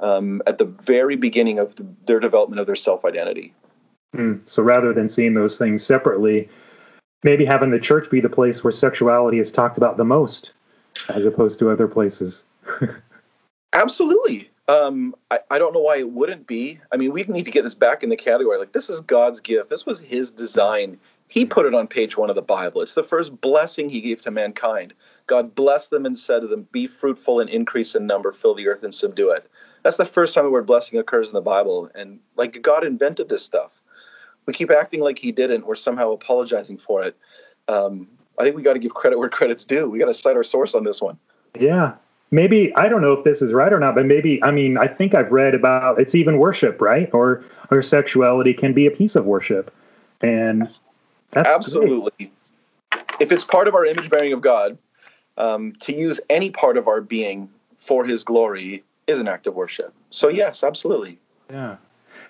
um, 0.00 0.42
at 0.46 0.58
the 0.58 0.64
very 0.64 1.16
beginning 1.16 1.58
of 1.58 1.76
the, 1.76 1.86
their 2.04 2.20
development 2.20 2.60
of 2.60 2.66
their 2.66 2.76
self 2.76 3.04
identity. 3.04 3.54
Mm. 4.14 4.40
So 4.46 4.62
rather 4.62 4.92
than 4.92 5.08
seeing 5.08 5.34
those 5.34 5.58
things 5.58 5.84
separately, 5.84 6.48
maybe 7.22 7.44
having 7.44 7.70
the 7.70 7.78
church 7.78 8.10
be 8.10 8.20
the 8.20 8.28
place 8.28 8.64
where 8.64 8.72
sexuality 8.72 9.38
is 9.38 9.50
talked 9.50 9.76
about 9.76 9.96
the 9.96 10.04
most, 10.04 10.52
as 11.08 11.24
opposed 11.24 11.58
to 11.60 11.70
other 11.70 11.88
places. 11.88 12.42
Absolutely. 13.72 14.50
Um, 14.68 15.14
I, 15.30 15.38
I 15.50 15.58
don't 15.58 15.72
know 15.72 15.80
why 15.80 15.98
it 15.98 16.10
wouldn't 16.10 16.46
be. 16.46 16.80
I 16.90 16.96
mean, 16.96 17.12
we 17.12 17.22
need 17.24 17.44
to 17.44 17.50
get 17.50 17.62
this 17.62 17.74
back 17.74 18.02
in 18.02 18.08
the 18.08 18.16
category. 18.16 18.58
Like, 18.58 18.72
this 18.72 18.90
is 18.90 19.00
God's 19.00 19.40
gift. 19.40 19.70
This 19.70 19.86
was 19.86 20.00
His 20.00 20.30
design. 20.30 20.98
He 21.28 21.44
put 21.44 21.66
it 21.66 21.74
on 21.74 21.86
page 21.86 22.16
one 22.16 22.30
of 22.30 22.36
the 22.36 22.42
Bible. 22.42 22.82
It's 22.82 22.94
the 22.94 23.04
first 23.04 23.40
blessing 23.40 23.88
He 23.88 24.00
gave 24.00 24.22
to 24.22 24.30
mankind. 24.30 24.92
God 25.26 25.54
blessed 25.54 25.90
them 25.90 26.06
and 26.06 26.18
said 26.18 26.40
to 26.40 26.48
them, 26.48 26.66
Be 26.72 26.86
fruitful 26.86 27.40
and 27.40 27.50
increase 27.50 27.94
in 27.94 28.06
number, 28.06 28.32
fill 28.32 28.54
the 28.54 28.68
earth 28.68 28.82
and 28.82 28.94
subdue 28.94 29.30
it. 29.30 29.48
That's 29.82 29.96
the 29.96 30.06
first 30.06 30.34
time 30.34 30.44
the 30.44 30.50
word 30.50 30.66
blessing 30.66 30.98
occurs 30.98 31.28
in 31.28 31.34
the 31.34 31.40
Bible. 31.40 31.90
And 31.94 32.18
like 32.36 32.60
God 32.60 32.84
invented 32.84 33.28
this 33.28 33.42
stuff. 33.42 33.80
We 34.46 34.52
keep 34.52 34.70
acting 34.70 35.00
like 35.00 35.18
he 35.18 35.32
didn't. 35.32 35.66
We're 35.66 35.76
somehow 35.76 36.12
apologizing 36.12 36.78
for 36.78 37.02
it. 37.02 37.16
Um, 37.68 38.08
I 38.38 38.44
think 38.44 38.56
we 38.56 38.62
got 38.62 38.74
to 38.74 38.78
give 38.78 38.94
credit 38.94 39.18
where 39.18 39.28
credit's 39.28 39.64
due. 39.64 39.88
We 39.88 39.98
got 39.98 40.06
to 40.06 40.14
cite 40.14 40.36
our 40.36 40.44
source 40.44 40.74
on 40.74 40.84
this 40.84 41.00
one. 41.00 41.18
Yeah. 41.58 41.94
Maybe 42.30 42.74
I 42.74 42.88
don't 42.88 43.02
know 43.02 43.12
if 43.12 43.24
this 43.24 43.40
is 43.40 43.52
right 43.52 43.72
or 43.72 43.78
not, 43.78 43.94
but 43.94 44.06
maybe 44.06 44.42
I 44.42 44.50
mean 44.50 44.78
I 44.78 44.88
think 44.88 45.14
I've 45.14 45.30
read 45.30 45.54
about 45.54 46.00
it's 46.00 46.14
even 46.14 46.38
worship, 46.38 46.80
right? 46.80 47.08
Or 47.12 47.44
or 47.70 47.82
sexuality 47.82 48.52
can 48.52 48.72
be 48.72 48.86
a 48.86 48.90
piece 48.90 49.16
of 49.16 49.24
worship. 49.24 49.72
And 50.20 50.68
That's 51.32 51.48
Absolutely. 51.48 52.10
Great. 52.18 52.32
If 53.20 53.32
it's 53.32 53.44
part 53.44 53.68
of 53.68 53.74
our 53.74 53.84
image 53.84 54.10
bearing 54.10 54.32
of 54.32 54.40
God, 54.40 54.76
um, 55.38 55.72
to 55.80 55.94
use 55.94 56.20
any 56.28 56.50
part 56.50 56.76
of 56.76 56.88
our 56.88 57.00
being 57.00 57.48
for 57.78 58.04
His 58.04 58.24
glory 58.24 58.82
is 59.06 59.18
an 59.18 59.28
act 59.28 59.46
of 59.46 59.54
worship. 59.54 59.92
So 60.10 60.28
yes, 60.28 60.62
absolutely. 60.64 61.18
Yeah. 61.50 61.76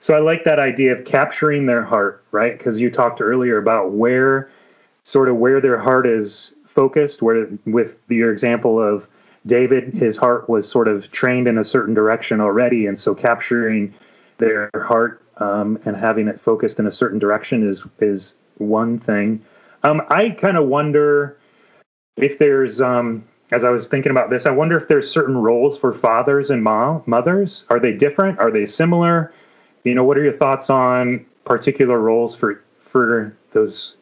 So 0.00 0.14
I 0.14 0.18
like 0.18 0.44
that 0.44 0.58
idea 0.58 0.96
of 0.96 1.04
capturing 1.04 1.66
their 1.66 1.82
heart, 1.82 2.22
right? 2.30 2.56
Because 2.56 2.80
you 2.80 2.90
talked 2.90 3.20
earlier 3.20 3.56
about 3.56 3.92
where, 3.92 4.50
sort 5.04 5.28
of 5.28 5.36
where 5.36 5.60
their 5.60 5.78
heart 5.78 6.06
is 6.06 6.52
focused. 6.66 7.22
Where 7.22 7.48
with 7.64 7.96
your 8.08 8.30
example 8.30 8.80
of 8.80 9.08
David, 9.46 9.94
his 9.94 10.16
heart 10.16 10.48
was 10.48 10.68
sort 10.68 10.88
of 10.88 11.10
trained 11.12 11.46
in 11.46 11.58
a 11.58 11.64
certain 11.64 11.94
direction 11.94 12.40
already, 12.40 12.86
and 12.86 12.98
so 12.98 13.14
capturing 13.14 13.94
their 14.38 14.70
heart 14.74 15.22
um, 15.38 15.78
and 15.84 15.96
having 15.96 16.28
it 16.28 16.40
focused 16.40 16.78
in 16.78 16.86
a 16.86 16.92
certain 16.92 17.18
direction 17.18 17.68
is 17.68 17.84
is 18.00 18.34
one 18.58 18.98
thing. 18.98 19.44
Um, 19.82 20.02
I 20.08 20.30
kind 20.30 20.56
of 20.56 20.66
wonder 20.66 21.38
if 22.16 22.38
there's, 22.38 22.80
um, 22.80 23.24
as 23.52 23.62
I 23.62 23.70
was 23.70 23.86
thinking 23.86 24.10
about 24.10 24.30
this, 24.30 24.46
I 24.46 24.50
wonder 24.50 24.76
if 24.76 24.88
there's 24.88 25.10
certain 25.10 25.36
roles 25.36 25.78
for 25.78 25.92
fathers 25.92 26.50
and 26.50 26.62
mom 26.62 27.02
mothers. 27.06 27.66
Are 27.70 27.78
they 27.78 27.92
different? 27.92 28.38
Are 28.38 28.50
they 28.50 28.66
similar? 28.66 29.32
You 29.84 29.94
know, 29.94 30.02
what 30.02 30.18
are 30.18 30.24
your 30.24 30.36
thoughts 30.36 30.70
on 30.70 31.24
particular 31.44 31.98
roles 32.00 32.34
for 32.34 32.64
for 32.80 33.36
those 33.52 33.96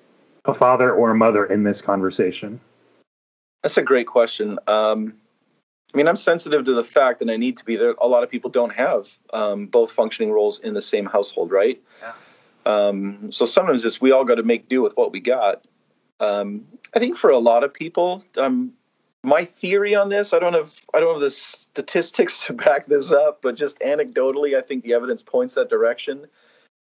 a 0.46 0.54
father 0.54 0.92
or 0.92 1.11
a 1.11 1.14
mother 1.14 1.44
in 1.46 1.62
this 1.62 1.83
conversation? 1.83 2.61
That's 3.62 3.78
a 3.78 3.83
great 3.83 4.07
question. 4.07 4.59
Um, 4.66 5.14
I 5.94 5.96
mean, 5.96 6.09
I'm 6.09 6.16
sensitive 6.16 6.64
to 6.64 6.74
the 6.74 6.83
fact 6.83 7.20
that 7.20 7.30
I 7.30 7.37
need 7.37 7.57
to 7.59 7.64
be 7.64 7.76
there. 7.76 7.94
A 7.98 8.09
lot 8.09 8.24
of 8.24 8.30
people 8.30 8.50
don't 8.50 8.74
have 8.74 9.07
um, 9.33 9.66
both 9.66 9.92
functioning 9.92 10.33
roles 10.33 10.59
in 10.59 10.74
the 10.74 10.83
same 10.83 11.07
household, 11.07 11.52
right? 11.52 11.80
Yeah. 12.02 12.12
Um, 12.66 13.30
so 13.30 13.46
sometimes 13.46 13.85
it's 13.85 14.00
we 14.00 14.11
all 14.11 14.24
got 14.24 14.37
to 14.37 14.42
make 14.42 14.68
do 14.68 14.83
with 14.83 14.96
what 14.96 15.12
we 15.12 15.20
got. 15.20 15.64
Um, 16.18 16.66
I 16.94 16.98
think 16.98 17.16
for 17.16 17.30
a 17.30 17.38
lot 17.38 17.62
of 17.62 17.72
people, 17.72 18.24
um, 18.37 18.72
my 19.22 19.44
theory 19.44 19.94
on 19.94 20.09
this, 20.09 20.33
I 20.33 20.40
don't 20.40 20.54
have 20.54 20.72
I 20.92 20.98
don't 20.98 21.14
have 21.14 21.20
the 21.20 21.30
statistics 21.30 22.40
to 22.46 22.54
back 22.54 22.87
this 22.87 23.12
up, 23.12 23.40
but 23.40 23.54
just 23.54 23.78
anecdotally, 23.78 24.57
I 24.57 24.62
think 24.62 24.83
the 24.83 24.94
evidence 24.94 25.22
points 25.22 25.54
that 25.54 25.70
direction. 25.70 26.26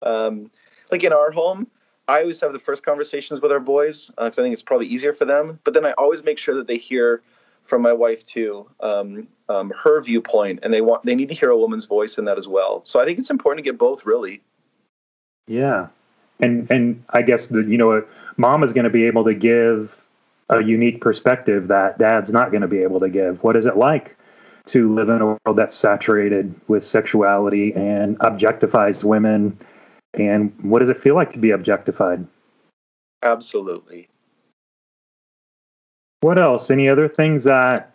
Um, 0.01 0.49
like 0.91 1.03
in 1.03 1.11
our 1.11 1.31
home, 1.31 1.67
I 2.07 2.21
always 2.21 2.39
have 2.39 2.53
the 2.53 2.59
first 2.59 2.83
conversations 2.85 3.41
with 3.41 3.51
our 3.51 3.59
boys 3.59 4.07
because 4.07 4.37
uh, 4.37 4.41
I 4.41 4.45
think 4.45 4.53
it's 4.53 4.63
probably 4.63 4.87
easier 4.87 5.13
for 5.13 5.25
them. 5.25 5.59
But 5.65 5.73
then 5.73 5.85
I 5.85 5.91
always 5.93 6.23
make 6.23 6.37
sure 6.37 6.55
that 6.55 6.67
they 6.67 6.77
hear 6.77 7.21
from 7.73 7.81
my 7.81 7.91
wife 7.91 8.23
too, 8.23 8.69
um, 8.81 9.27
um, 9.49 9.73
her 9.83 9.99
viewpoint, 9.99 10.59
and 10.61 10.71
they 10.71 10.81
want 10.81 11.03
they 11.03 11.15
need 11.15 11.29
to 11.29 11.33
hear 11.33 11.49
a 11.49 11.57
woman's 11.57 11.85
voice 11.85 12.19
in 12.19 12.25
that 12.25 12.37
as 12.37 12.47
well. 12.47 12.85
So 12.85 13.01
I 13.01 13.05
think 13.05 13.17
it's 13.17 13.31
important 13.31 13.65
to 13.65 13.71
get 13.71 13.79
both, 13.79 14.05
really. 14.05 14.43
Yeah, 15.47 15.87
and 16.39 16.69
and 16.69 17.03
I 17.09 17.23
guess 17.23 17.47
the 17.47 17.61
you 17.61 17.79
know 17.79 18.05
mom 18.37 18.61
is 18.61 18.73
going 18.73 18.83
to 18.83 18.91
be 18.91 19.05
able 19.05 19.23
to 19.23 19.33
give 19.33 20.05
a 20.49 20.61
unique 20.61 21.01
perspective 21.01 21.69
that 21.69 21.97
dad's 21.97 22.31
not 22.31 22.51
going 22.51 22.61
to 22.61 22.67
be 22.67 22.83
able 22.83 22.99
to 22.99 23.09
give. 23.09 23.43
What 23.43 23.55
is 23.55 23.65
it 23.65 23.75
like 23.75 24.17
to 24.67 24.93
live 24.93 25.09
in 25.09 25.19
a 25.19 25.25
world 25.25 25.57
that's 25.57 25.75
saturated 25.75 26.53
with 26.67 26.85
sexuality 26.85 27.73
and 27.73 28.19
objectifies 28.19 29.03
women? 29.03 29.57
And 30.13 30.53
what 30.61 30.77
does 30.77 30.89
it 30.89 31.01
feel 31.01 31.15
like 31.15 31.31
to 31.31 31.39
be 31.39 31.49
objectified? 31.49 32.27
Absolutely. 33.23 34.09
What 36.23 36.39
else? 36.39 36.71
Any 36.71 36.87
other 36.87 37.09
things 37.09 37.43
that 37.43 37.93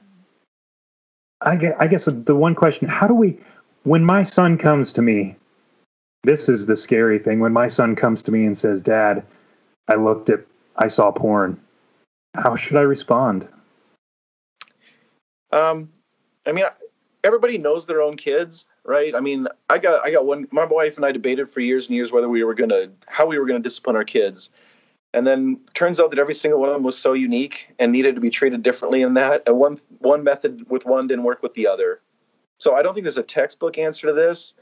I 1.40 1.56
guess, 1.56 1.74
I 1.80 1.86
guess 1.86 2.06
the 2.12 2.34
one 2.34 2.54
question, 2.54 2.86
how 2.86 3.06
do 3.06 3.14
we, 3.14 3.38
when 3.84 4.04
my 4.04 4.22
son 4.22 4.58
comes 4.58 4.92
to 4.92 5.02
me, 5.02 5.34
this 6.24 6.46
is 6.50 6.66
the 6.66 6.76
scary 6.76 7.18
thing. 7.18 7.40
When 7.40 7.54
my 7.54 7.68
son 7.68 7.96
comes 7.96 8.22
to 8.24 8.30
me 8.30 8.44
and 8.44 8.58
says, 8.58 8.82
Dad, 8.82 9.24
I 9.88 9.94
looked 9.94 10.28
at, 10.28 10.40
I 10.76 10.88
saw 10.88 11.10
porn, 11.10 11.58
how 12.34 12.54
should 12.54 12.76
I 12.76 12.82
respond? 12.82 13.48
Um, 15.50 15.90
I 16.44 16.52
mean, 16.52 16.66
everybody 17.24 17.56
knows 17.56 17.86
their 17.86 18.02
own 18.02 18.18
kids, 18.18 18.66
right? 18.84 19.14
I 19.14 19.20
mean, 19.20 19.48
I 19.70 19.78
got, 19.78 20.04
I 20.04 20.10
got 20.10 20.26
one, 20.26 20.48
my 20.50 20.66
wife 20.66 20.96
and 20.96 21.06
I 21.06 21.12
debated 21.12 21.50
for 21.50 21.60
years 21.60 21.86
and 21.86 21.96
years 21.96 22.12
whether 22.12 22.28
we 22.28 22.44
were 22.44 22.54
to, 22.56 22.90
how 23.06 23.24
we 23.24 23.38
were 23.38 23.46
to 23.46 23.58
discipline 23.58 23.96
our 23.96 24.04
kids. 24.04 24.50
And 25.14 25.26
then 25.26 25.60
turns 25.74 26.00
out 26.00 26.10
that 26.10 26.18
every 26.18 26.34
single 26.34 26.60
one 26.60 26.68
of 26.68 26.74
them 26.74 26.82
was 26.82 26.98
so 26.98 27.14
unique 27.14 27.74
and 27.78 27.90
needed 27.92 28.14
to 28.14 28.20
be 28.20 28.30
treated 28.30 28.62
differently 28.62 29.02
in 29.02 29.14
that. 29.14 29.42
And 29.46 29.58
one 29.58 29.80
one 29.98 30.22
method 30.22 30.68
with 30.68 30.84
one 30.84 31.06
didn't 31.06 31.24
work 31.24 31.42
with 31.42 31.54
the 31.54 31.66
other. 31.66 32.00
So 32.58 32.74
I 32.74 32.82
don't 32.82 32.92
think 32.92 33.04
there's 33.04 33.18
a 33.18 33.22
textbook 33.22 33.78
answer 33.78 34.08
to 34.08 34.12
this. 34.12 34.54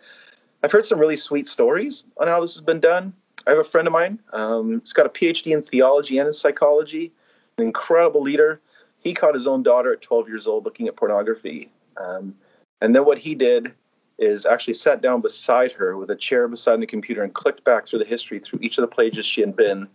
I've 0.63 0.73
heard 0.73 0.87
some 0.87 0.99
really 0.99 1.17
sweet 1.17 1.49
stories 1.49 2.05
on 2.19 2.29
how 2.29 2.41
this 2.41 2.55
has 2.55 2.63
been 2.63 2.81
done. 2.81 3.13
I 3.47 3.51
have 3.51 3.59
a 3.59 3.65
friend 3.65 3.87
of 3.87 3.93
mine. 3.93 4.19
Um, 4.33 4.81
he's 4.81 4.93
got 4.93 5.07
a 5.07 5.11
PhD 5.11 5.53
in 5.53 5.63
theology 5.63 6.19
and 6.19 6.27
in 6.27 6.33
psychology. 6.33 7.13
An 7.59 7.65
incredible 7.65 8.23
leader. 8.23 8.61
He 9.01 9.15
caught 9.15 9.35
his 9.35 9.47
own 9.47 9.63
daughter 9.63 9.93
at 9.93 10.03
12 10.03 10.29
years 10.29 10.47
old 10.47 10.65
looking 10.65 10.89
at 10.89 10.97
pornography. 10.97 11.71
Um, 11.97 12.35
and 12.81 12.95
then 12.95 13.05
what 13.05 13.19
he 13.19 13.35
did 13.35 13.73
is 14.19 14.47
actually 14.47 14.75
sat 14.75 15.03
down 15.03 15.21
beside 15.21 15.73
her 15.73 15.97
with 15.97 16.11
a 16.11 16.17
chair 16.17 16.49
beside 16.49 16.81
the 16.81 16.87
computer 16.87 17.23
and 17.23 17.35
clicked 17.35 17.65
back 17.65 17.87
through 17.87 17.99
the 17.99 18.05
history 18.05 18.39
through 18.39 18.59
each 18.63 18.79
of 18.79 18.83
the 18.83 18.95
pages 18.95 19.27
she 19.27 19.41
had 19.41 19.55
been 19.55 19.87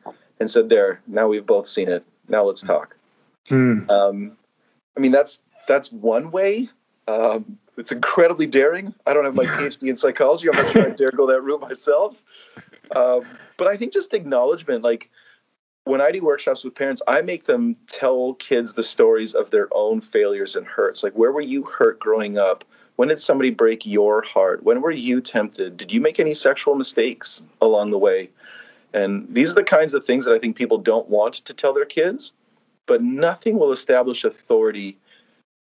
and 0.42 0.50
said, 0.50 0.70
"There, 0.70 1.00
now 1.06 1.28
we've 1.28 1.46
both 1.46 1.68
seen 1.68 1.88
it. 1.88 2.04
Now 2.28 2.44
let's 2.44 2.62
talk." 2.62 2.98
Mm. 3.50 3.90
Um, 3.90 4.38
I 4.98 5.00
mean, 5.00 5.12
that's 5.12 5.40
that's 5.68 5.92
one 5.92 6.32
way. 6.32 6.68
Um, 7.08 7.60
it's 7.78 7.92
incredibly 7.92 8.48
daring. 8.48 8.94
I 9.06 9.14
don't 9.14 9.24
have 9.24 9.36
my 9.36 9.46
PhD 9.58 9.88
in 9.88 9.96
psychology. 9.96 10.50
I'm 10.50 10.56
not 10.56 10.72
sure 10.72 10.88
I 10.88 10.96
dare 10.96 11.12
go 11.12 11.28
that 11.28 11.42
route 11.42 11.62
myself. 11.62 12.22
Um, 12.96 13.26
but 13.58 13.68
I 13.68 13.78
think 13.78 13.94
just 13.94 14.14
acknowledgement, 14.14 14.84
like 14.84 15.12
when 15.84 16.02
I 16.02 16.12
do 16.12 16.24
workshops 16.24 16.64
with 16.64 16.74
parents, 16.74 17.04
I 17.08 17.22
make 17.22 17.46
them 17.46 17.78
tell 17.88 18.34
kids 18.34 18.74
the 18.74 18.84
stories 18.84 19.36
of 19.36 19.52
their 19.52 19.68
own 19.72 20.02
failures 20.02 20.56
and 20.56 20.66
hurts. 20.66 21.04
Like, 21.04 21.14
where 21.14 21.32
were 21.32 21.42
you 21.42 21.64
hurt 21.64 22.00
growing 22.00 22.40
up? 22.40 22.66
When 22.96 23.10
did 23.10 23.22
somebody 23.22 23.52
break 23.52 23.86
your 23.86 24.24
heart? 24.24 24.64
When 24.64 24.82
were 24.82 24.92
you 24.92 25.22
tempted? 25.22 25.78
Did 25.78 25.92
you 25.92 26.02
make 26.02 26.20
any 26.20 26.34
sexual 26.34 26.76
mistakes 26.76 27.42
along 27.62 27.92
the 27.92 27.98
way? 27.98 28.30
And 28.94 29.28
these 29.30 29.52
are 29.52 29.56
the 29.56 29.64
kinds 29.64 29.94
of 29.94 30.06
things 30.06 30.26
that 30.26 30.34
I 30.34 30.40
think 30.40 30.56
people 30.56 30.78
don't 30.78 31.10
want 31.10 31.36
to 31.36 31.54
tell 31.54 31.74
their 31.74 31.86
kids, 31.86 32.34
but 32.86 33.02
nothing 33.02 33.58
will 33.58 33.72
establish 33.72 34.24
authority 34.24 34.98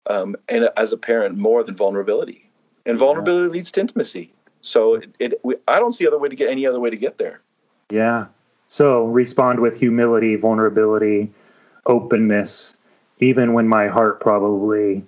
um, 0.10 0.36
and 0.48 0.70
as 0.78 0.94
a 0.94 0.98
parent 0.98 1.38
more 1.38 1.63
than 1.63 1.76
vulnerability. 1.76 2.50
And 2.86 2.98
vulnerability 2.98 3.48
yeah. 3.48 3.52
leads 3.52 3.72
to 3.74 3.82
intimacy. 3.82 4.32
So 4.62 4.96
it, 4.96 5.16
it 5.20 5.34
we, 5.44 5.56
I 5.68 5.80
don't 5.80 5.92
see 5.92 6.08
other 6.08 6.18
way 6.18 6.30
to 6.30 6.36
get 6.36 6.50
any 6.50 6.66
other 6.66 6.80
way 6.80 6.90
to 6.90 6.96
get 6.96 7.18
there. 7.18 7.42
Yeah. 7.92 8.28
So 8.68 9.06
respond 9.06 9.60
with 9.60 9.78
humility, 9.78 10.36
vulnerability, 10.36 11.32
openness, 11.86 12.76
even 13.20 13.54
when 13.54 13.68
my 13.68 13.88
heart 13.88 14.20
probably 14.20 15.04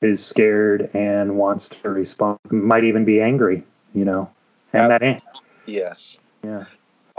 is 0.00 0.24
scared 0.24 0.90
and 0.94 1.36
wants 1.36 1.68
to 1.68 1.90
respond, 1.90 2.38
might 2.50 2.84
even 2.84 3.04
be 3.04 3.20
angry, 3.20 3.64
you 3.94 4.04
know. 4.04 4.30
And 4.72 4.90
that 4.90 5.22
yes. 5.66 6.18
Yeah. 6.44 6.64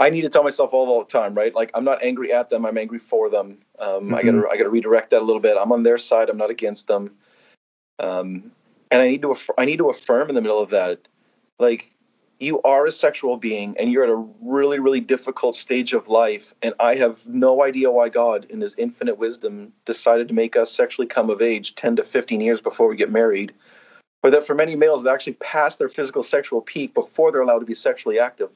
I 0.00 0.08
need 0.08 0.22
to 0.22 0.30
tell 0.30 0.42
myself 0.42 0.72
all 0.72 0.98
the 0.98 1.04
time, 1.04 1.34
right? 1.34 1.54
Like 1.54 1.70
I'm 1.74 1.84
not 1.84 2.02
angry 2.02 2.32
at 2.32 2.48
them, 2.48 2.64
I'm 2.64 2.78
angry 2.78 2.98
for 2.98 3.28
them. 3.28 3.58
Um, 3.78 4.06
mm-hmm. 4.06 4.14
I 4.14 4.22
gotta 4.22 4.48
I 4.50 4.56
gotta 4.56 4.70
redirect 4.70 5.10
that 5.10 5.20
a 5.20 5.24
little 5.24 5.40
bit. 5.40 5.58
I'm 5.60 5.72
on 5.72 5.82
their 5.82 5.98
side, 5.98 6.30
I'm 6.30 6.38
not 6.38 6.50
against 6.50 6.86
them. 6.86 7.12
Um, 7.98 8.50
and 8.90 9.02
I 9.02 9.08
need 9.08 9.22
to 9.22 9.36
I 9.58 9.66
need 9.66 9.76
to 9.76 9.90
affirm 9.90 10.30
in 10.30 10.34
the 10.34 10.40
middle 10.40 10.60
of 10.60 10.70
that, 10.70 11.06
like 11.58 11.94
you 12.38 12.62
are 12.62 12.86
a 12.86 12.90
sexual 12.90 13.36
being 13.36 13.76
and 13.78 13.92
you're 13.92 14.02
at 14.02 14.08
a 14.08 14.26
really 14.40 14.78
really 14.78 15.00
difficult 15.00 15.54
stage 15.54 15.92
of 15.92 16.08
life, 16.08 16.54
and 16.62 16.72
I 16.80 16.94
have 16.94 17.26
no 17.26 17.62
idea 17.62 17.90
why 17.90 18.08
God, 18.08 18.46
in 18.48 18.62
His 18.62 18.74
infinite 18.78 19.18
wisdom, 19.18 19.70
decided 19.84 20.28
to 20.28 20.34
make 20.34 20.56
us 20.56 20.72
sexually 20.72 21.08
come 21.08 21.28
of 21.28 21.42
age 21.42 21.74
10 21.74 21.96
to 21.96 22.04
15 22.04 22.40
years 22.40 22.62
before 22.62 22.88
we 22.88 22.96
get 22.96 23.12
married, 23.12 23.52
or 24.22 24.30
that 24.30 24.46
for 24.46 24.54
many 24.54 24.76
males 24.76 25.02
they 25.02 25.10
actually 25.10 25.34
pass 25.34 25.76
their 25.76 25.90
physical 25.90 26.22
sexual 26.22 26.62
peak 26.62 26.94
before 26.94 27.30
they're 27.30 27.42
allowed 27.42 27.58
to 27.58 27.66
be 27.66 27.74
sexually 27.74 28.18
active 28.18 28.48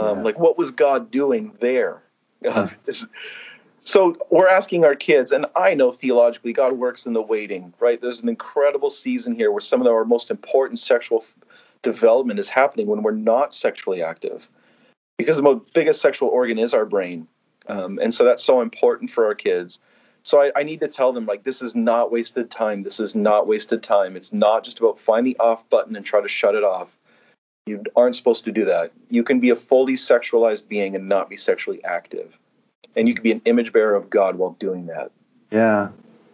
um, 0.00 0.18
yeah. 0.18 0.24
Like, 0.24 0.38
what 0.38 0.58
was 0.58 0.70
God 0.70 1.10
doing 1.10 1.52
there? 1.60 2.02
Uh, 2.42 2.68
so 3.84 4.16
we're 4.30 4.48
asking 4.48 4.84
our 4.84 4.94
kids, 4.94 5.32
and 5.32 5.46
I 5.56 5.74
know 5.74 5.92
theologically 5.92 6.52
God 6.52 6.74
works 6.74 7.04
in 7.04 7.12
the 7.12 7.20
waiting, 7.20 7.74
right? 7.80 8.00
There's 8.00 8.20
an 8.20 8.28
incredible 8.28 8.88
season 8.88 9.34
here 9.34 9.50
where 9.50 9.60
some 9.60 9.80
of 9.80 9.86
our 9.86 10.04
most 10.04 10.30
important 10.30 10.78
sexual 10.78 11.18
f- 11.18 11.34
development 11.82 12.38
is 12.38 12.48
happening 12.48 12.86
when 12.86 13.02
we're 13.02 13.10
not 13.10 13.52
sexually 13.52 14.02
active, 14.02 14.48
because 15.18 15.36
the 15.36 15.42
most, 15.42 15.72
biggest 15.74 16.00
sexual 16.00 16.28
organ 16.28 16.58
is 16.58 16.72
our 16.72 16.86
brain, 16.86 17.26
um, 17.68 17.98
and 18.00 18.14
so 18.14 18.24
that's 18.24 18.44
so 18.44 18.60
important 18.60 19.10
for 19.10 19.26
our 19.26 19.34
kids. 19.34 19.78
So 20.22 20.40
I, 20.40 20.52
I, 20.54 20.62
need 20.62 20.80
to 20.80 20.88
tell 20.88 21.12
them 21.12 21.26
like 21.26 21.42
this 21.42 21.62
is 21.62 21.74
not 21.74 22.12
wasted 22.12 22.50
time. 22.50 22.82
This 22.82 23.00
is 23.00 23.14
not 23.14 23.46
wasted 23.46 23.82
time. 23.82 24.16
It's 24.16 24.32
not 24.32 24.64
just 24.64 24.78
about 24.78 25.00
find 25.00 25.26
the 25.26 25.38
off 25.38 25.68
button 25.70 25.96
and 25.96 26.04
try 26.04 26.20
to 26.20 26.28
shut 26.28 26.54
it 26.54 26.64
off. 26.64 26.96
You 27.66 27.82
aren't 27.94 28.16
supposed 28.16 28.44
to 28.44 28.52
do 28.52 28.64
that. 28.64 28.92
You 29.10 29.22
can 29.22 29.40
be 29.40 29.50
a 29.50 29.56
fully 29.56 29.94
sexualized 29.94 30.68
being 30.68 30.96
and 30.96 31.08
not 31.08 31.28
be 31.28 31.36
sexually 31.36 31.82
active. 31.84 32.36
And 32.96 33.06
you 33.06 33.14
can 33.14 33.22
be 33.22 33.32
an 33.32 33.42
image 33.44 33.72
bearer 33.72 33.94
of 33.94 34.10
God 34.10 34.36
while 34.36 34.56
doing 34.58 34.86
that. 34.86 35.12
Yeah. 35.52 35.88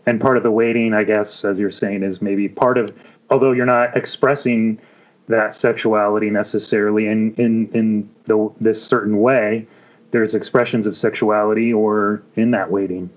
And 0.06 0.20
part 0.20 0.36
of 0.36 0.42
the 0.42 0.50
waiting, 0.50 0.94
I 0.94 1.04
guess, 1.04 1.44
as 1.44 1.58
you're 1.58 1.70
saying, 1.70 2.02
is 2.02 2.22
maybe 2.22 2.48
part 2.48 2.78
of, 2.78 2.96
although 3.28 3.52
you're 3.52 3.66
not 3.66 3.96
expressing 3.96 4.80
that 5.28 5.54
sexuality 5.54 6.30
necessarily 6.30 7.08
in 7.08 7.34
in 7.34 7.68
in 7.74 8.08
the, 8.26 8.52
this 8.60 8.82
certain 8.82 9.20
way, 9.20 9.66
there's 10.12 10.34
expressions 10.34 10.86
of 10.86 10.96
sexuality 10.96 11.72
or 11.72 12.22
in 12.36 12.52
that 12.52 12.70
waiting. 12.70 13.10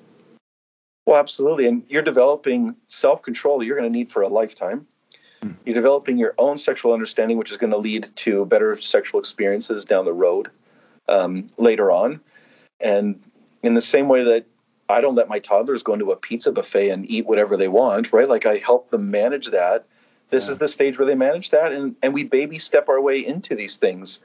Well, 1.05 1.19
absolutely. 1.19 1.67
And 1.67 1.83
you're 1.87 2.01
developing 2.01 2.77
self 2.87 3.21
control 3.21 3.63
you're 3.63 3.77
going 3.77 3.91
to 3.91 3.97
need 3.97 4.11
for 4.11 4.23
a 4.23 4.27
lifetime. 4.27 4.87
Mm. 5.43 5.55
You're 5.65 5.75
developing 5.75 6.17
your 6.17 6.33
own 6.37 6.57
sexual 6.57 6.93
understanding, 6.93 7.37
which 7.37 7.51
is 7.51 7.57
going 7.57 7.71
to 7.71 7.77
lead 7.77 8.09
to 8.17 8.45
better 8.45 8.77
sexual 8.77 9.19
experiences 9.19 9.85
down 9.85 10.05
the 10.05 10.13
road 10.13 10.49
um, 11.07 11.47
later 11.57 11.91
on. 11.91 12.21
And 12.79 13.21
in 13.63 13.73
the 13.73 13.81
same 13.81 14.07
way 14.07 14.23
that 14.23 14.45
I 14.87 15.01
don't 15.01 15.15
let 15.15 15.29
my 15.29 15.39
toddlers 15.39 15.83
go 15.83 15.93
into 15.93 16.11
a 16.11 16.15
pizza 16.15 16.51
buffet 16.51 16.89
and 16.89 17.09
eat 17.09 17.27
whatever 17.27 17.55
they 17.55 17.67
want, 17.67 18.11
right? 18.11 18.27
Like 18.27 18.45
I 18.45 18.57
help 18.57 18.89
them 18.89 19.11
manage 19.11 19.47
that. 19.47 19.85
This 20.29 20.47
yeah. 20.47 20.53
is 20.53 20.57
the 20.57 20.67
stage 20.67 20.97
where 20.97 21.05
they 21.05 21.15
manage 21.15 21.51
that, 21.51 21.71
and, 21.71 21.95
and 22.03 22.13
we 22.13 22.23
baby 22.23 22.59
step 22.59 22.87
our 22.87 23.01
way 23.01 23.25
into 23.25 23.55
these 23.55 23.77
things. 23.77 24.19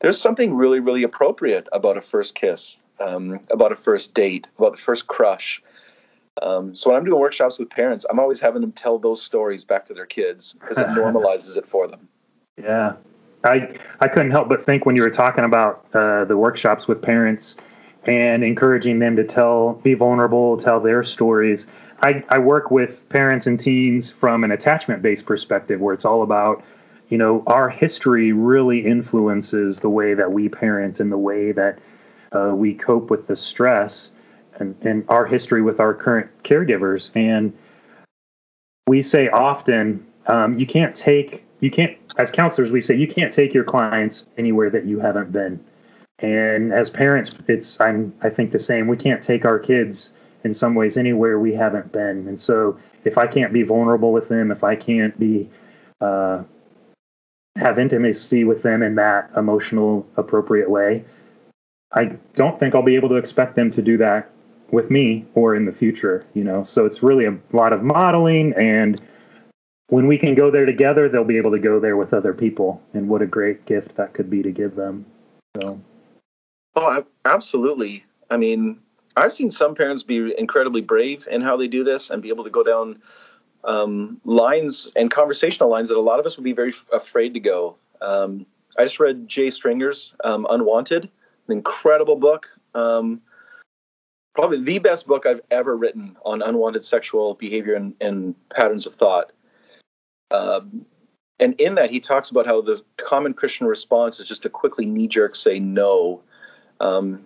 There's 0.00 0.18
something 0.18 0.54
really, 0.54 0.80
really 0.80 1.02
appropriate 1.02 1.68
about 1.72 1.98
a 1.98 2.00
first 2.00 2.34
kiss, 2.34 2.76
um, 2.98 3.40
about 3.50 3.72
a 3.72 3.76
first 3.76 4.14
date, 4.14 4.46
about 4.58 4.72
the 4.72 4.82
first 4.82 5.06
crush. 5.06 5.62
Um, 6.42 6.74
so 6.74 6.90
when 6.90 6.98
I'm 6.98 7.04
doing 7.04 7.20
workshops 7.20 7.58
with 7.58 7.70
parents, 7.70 8.06
I'm 8.08 8.18
always 8.18 8.40
having 8.40 8.62
them 8.62 8.72
tell 8.72 8.98
those 8.98 9.22
stories 9.22 9.64
back 9.64 9.86
to 9.86 9.94
their 9.94 10.06
kids 10.06 10.54
because 10.54 10.78
it 10.78 10.86
normalizes 10.88 11.56
it 11.56 11.66
for 11.66 11.86
them. 11.86 12.08
Yeah, 12.56 12.94
I 13.44 13.76
I 14.00 14.08
couldn't 14.08 14.30
help 14.30 14.48
but 14.48 14.64
think 14.64 14.86
when 14.86 14.96
you 14.96 15.02
were 15.02 15.10
talking 15.10 15.44
about 15.44 15.84
uh, 15.94 16.24
the 16.24 16.36
workshops 16.36 16.86
with 16.86 17.02
parents 17.02 17.56
and 18.04 18.42
encouraging 18.42 18.98
them 18.98 19.16
to 19.16 19.24
tell, 19.24 19.74
be 19.74 19.94
vulnerable, 19.94 20.56
tell 20.56 20.80
their 20.80 21.02
stories. 21.02 21.66
I, 22.02 22.24
I 22.30 22.38
work 22.38 22.70
with 22.70 23.06
parents 23.10 23.46
and 23.46 23.60
teens 23.60 24.10
from 24.10 24.42
an 24.42 24.52
attachment 24.52 25.02
based 25.02 25.26
perspective 25.26 25.80
where 25.80 25.92
it's 25.92 26.06
all 26.06 26.22
about, 26.22 26.64
you 27.10 27.18
know, 27.18 27.42
our 27.46 27.68
history 27.68 28.32
really 28.32 28.86
influences 28.86 29.80
the 29.80 29.90
way 29.90 30.14
that 30.14 30.32
we 30.32 30.48
parent 30.48 30.98
and 30.98 31.12
the 31.12 31.18
way 31.18 31.52
that 31.52 31.78
uh, 32.32 32.52
we 32.54 32.72
cope 32.72 33.10
with 33.10 33.26
the 33.26 33.36
stress 33.36 34.12
and, 34.60 34.76
and 34.82 35.04
our 35.08 35.26
history 35.26 35.62
with 35.62 35.80
our 35.80 35.94
current 35.94 36.30
caregivers. 36.42 37.10
And 37.14 37.56
we 38.86 39.02
say 39.02 39.28
often, 39.28 40.06
um, 40.26 40.58
you 40.58 40.66
can't 40.66 40.94
take, 40.94 41.44
you 41.60 41.70
can't, 41.70 41.96
as 42.18 42.30
counselors, 42.30 42.70
we 42.70 42.80
say 42.80 42.96
you 42.96 43.08
can't 43.08 43.32
take 43.32 43.54
your 43.54 43.64
clients 43.64 44.26
anywhere 44.36 44.70
that 44.70 44.86
you 44.86 45.00
haven't 45.00 45.32
been. 45.32 45.64
And 46.20 46.72
as 46.72 46.90
parents, 46.90 47.30
it's 47.48 47.80
I'm 47.80 48.12
I 48.20 48.28
think 48.28 48.52
the 48.52 48.58
same. 48.58 48.86
We 48.86 48.96
can't 48.96 49.22
take 49.22 49.44
our 49.44 49.58
kids 49.58 50.12
in 50.44 50.54
some 50.54 50.74
ways 50.74 50.96
anywhere 50.96 51.38
we 51.38 51.54
haven't 51.54 51.92
been. 51.92 52.28
And 52.28 52.40
so 52.40 52.78
if 53.04 53.16
I 53.18 53.26
can't 53.26 53.52
be 53.52 53.62
vulnerable 53.62 54.12
with 54.12 54.28
them, 54.28 54.50
if 54.50 54.62
I 54.62 54.76
can't 54.76 55.18
be 55.18 55.48
uh, 56.00 56.42
have 57.56 57.78
intimacy 57.78 58.44
with 58.44 58.62
them 58.62 58.82
in 58.82 58.94
that 58.96 59.30
emotional 59.36 60.06
appropriate 60.16 60.68
way, 60.68 61.04
I 61.92 62.16
don't 62.34 62.58
think 62.58 62.74
I'll 62.74 62.82
be 62.82 62.96
able 62.96 63.08
to 63.10 63.16
expect 63.16 63.56
them 63.56 63.70
to 63.72 63.82
do 63.82 63.96
that 63.98 64.29
with 64.72 64.90
me 64.90 65.26
or 65.34 65.54
in 65.54 65.64
the 65.64 65.72
future, 65.72 66.26
you 66.34 66.44
know. 66.44 66.64
So 66.64 66.86
it's 66.86 67.02
really 67.02 67.26
a 67.26 67.36
lot 67.52 67.72
of 67.72 67.82
modeling 67.82 68.54
and 68.54 69.00
when 69.88 70.06
we 70.06 70.16
can 70.16 70.36
go 70.36 70.52
there 70.52 70.66
together, 70.66 71.08
they'll 71.08 71.24
be 71.24 71.36
able 71.36 71.50
to 71.50 71.58
go 71.58 71.80
there 71.80 71.96
with 71.96 72.14
other 72.14 72.32
people 72.32 72.80
and 72.94 73.08
what 73.08 73.22
a 73.22 73.26
great 73.26 73.66
gift 73.66 73.96
that 73.96 74.14
could 74.14 74.30
be 74.30 74.40
to 74.40 74.52
give 74.52 74.76
them. 74.76 75.04
So 75.60 75.80
Oh, 76.76 77.04
absolutely. 77.24 78.04
I 78.30 78.36
mean, 78.36 78.78
I've 79.16 79.32
seen 79.32 79.50
some 79.50 79.74
parents 79.74 80.02
be 80.02 80.32
incredibly 80.38 80.80
brave 80.80 81.26
in 81.30 81.40
how 81.40 81.56
they 81.56 81.66
do 81.66 81.82
this 81.82 82.10
and 82.10 82.22
be 82.22 82.28
able 82.28 82.44
to 82.44 82.50
go 82.50 82.62
down 82.62 83.02
um, 83.64 84.20
lines 84.24 84.88
and 84.96 85.10
conversational 85.10 85.68
lines 85.68 85.88
that 85.88 85.98
a 85.98 86.00
lot 86.00 86.20
of 86.20 86.26
us 86.26 86.36
would 86.36 86.44
be 86.44 86.52
very 86.52 86.70
f- 86.70 86.86
afraid 86.92 87.34
to 87.34 87.40
go. 87.40 87.76
Um, 88.00 88.46
I 88.78 88.84
just 88.84 89.00
read 89.00 89.28
Jay 89.28 89.50
Stringer's 89.50 90.14
um, 90.24 90.46
Unwanted, 90.48 91.04
an 91.04 91.52
incredible 91.52 92.16
book. 92.16 92.46
Um, 92.74 93.20
probably 94.34 94.62
the 94.62 94.78
best 94.78 95.06
book 95.06 95.26
I've 95.26 95.40
ever 95.50 95.76
written 95.76 96.16
on 96.24 96.42
unwanted 96.42 96.84
sexual 96.84 97.34
behavior 97.34 97.74
and, 97.74 97.94
and 98.00 98.34
patterns 98.50 98.86
of 98.86 98.94
thought. 98.94 99.32
Um, 100.30 100.86
and 101.38 101.58
in 101.60 101.74
that, 101.76 101.90
he 101.90 102.00
talks 102.00 102.30
about 102.30 102.46
how 102.46 102.60
the 102.60 102.80
common 102.96 103.34
Christian 103.34 103.66
response 103.66 104.20
is 104.20 104.28
just 104.28 104.42
to 104.42 104.50
quickly 104.50 104.86
knee 104.86 105.08
jerk 105.08 105.34
say 105.34 105.58
no 105.58 106.22
um, 106.80 107.24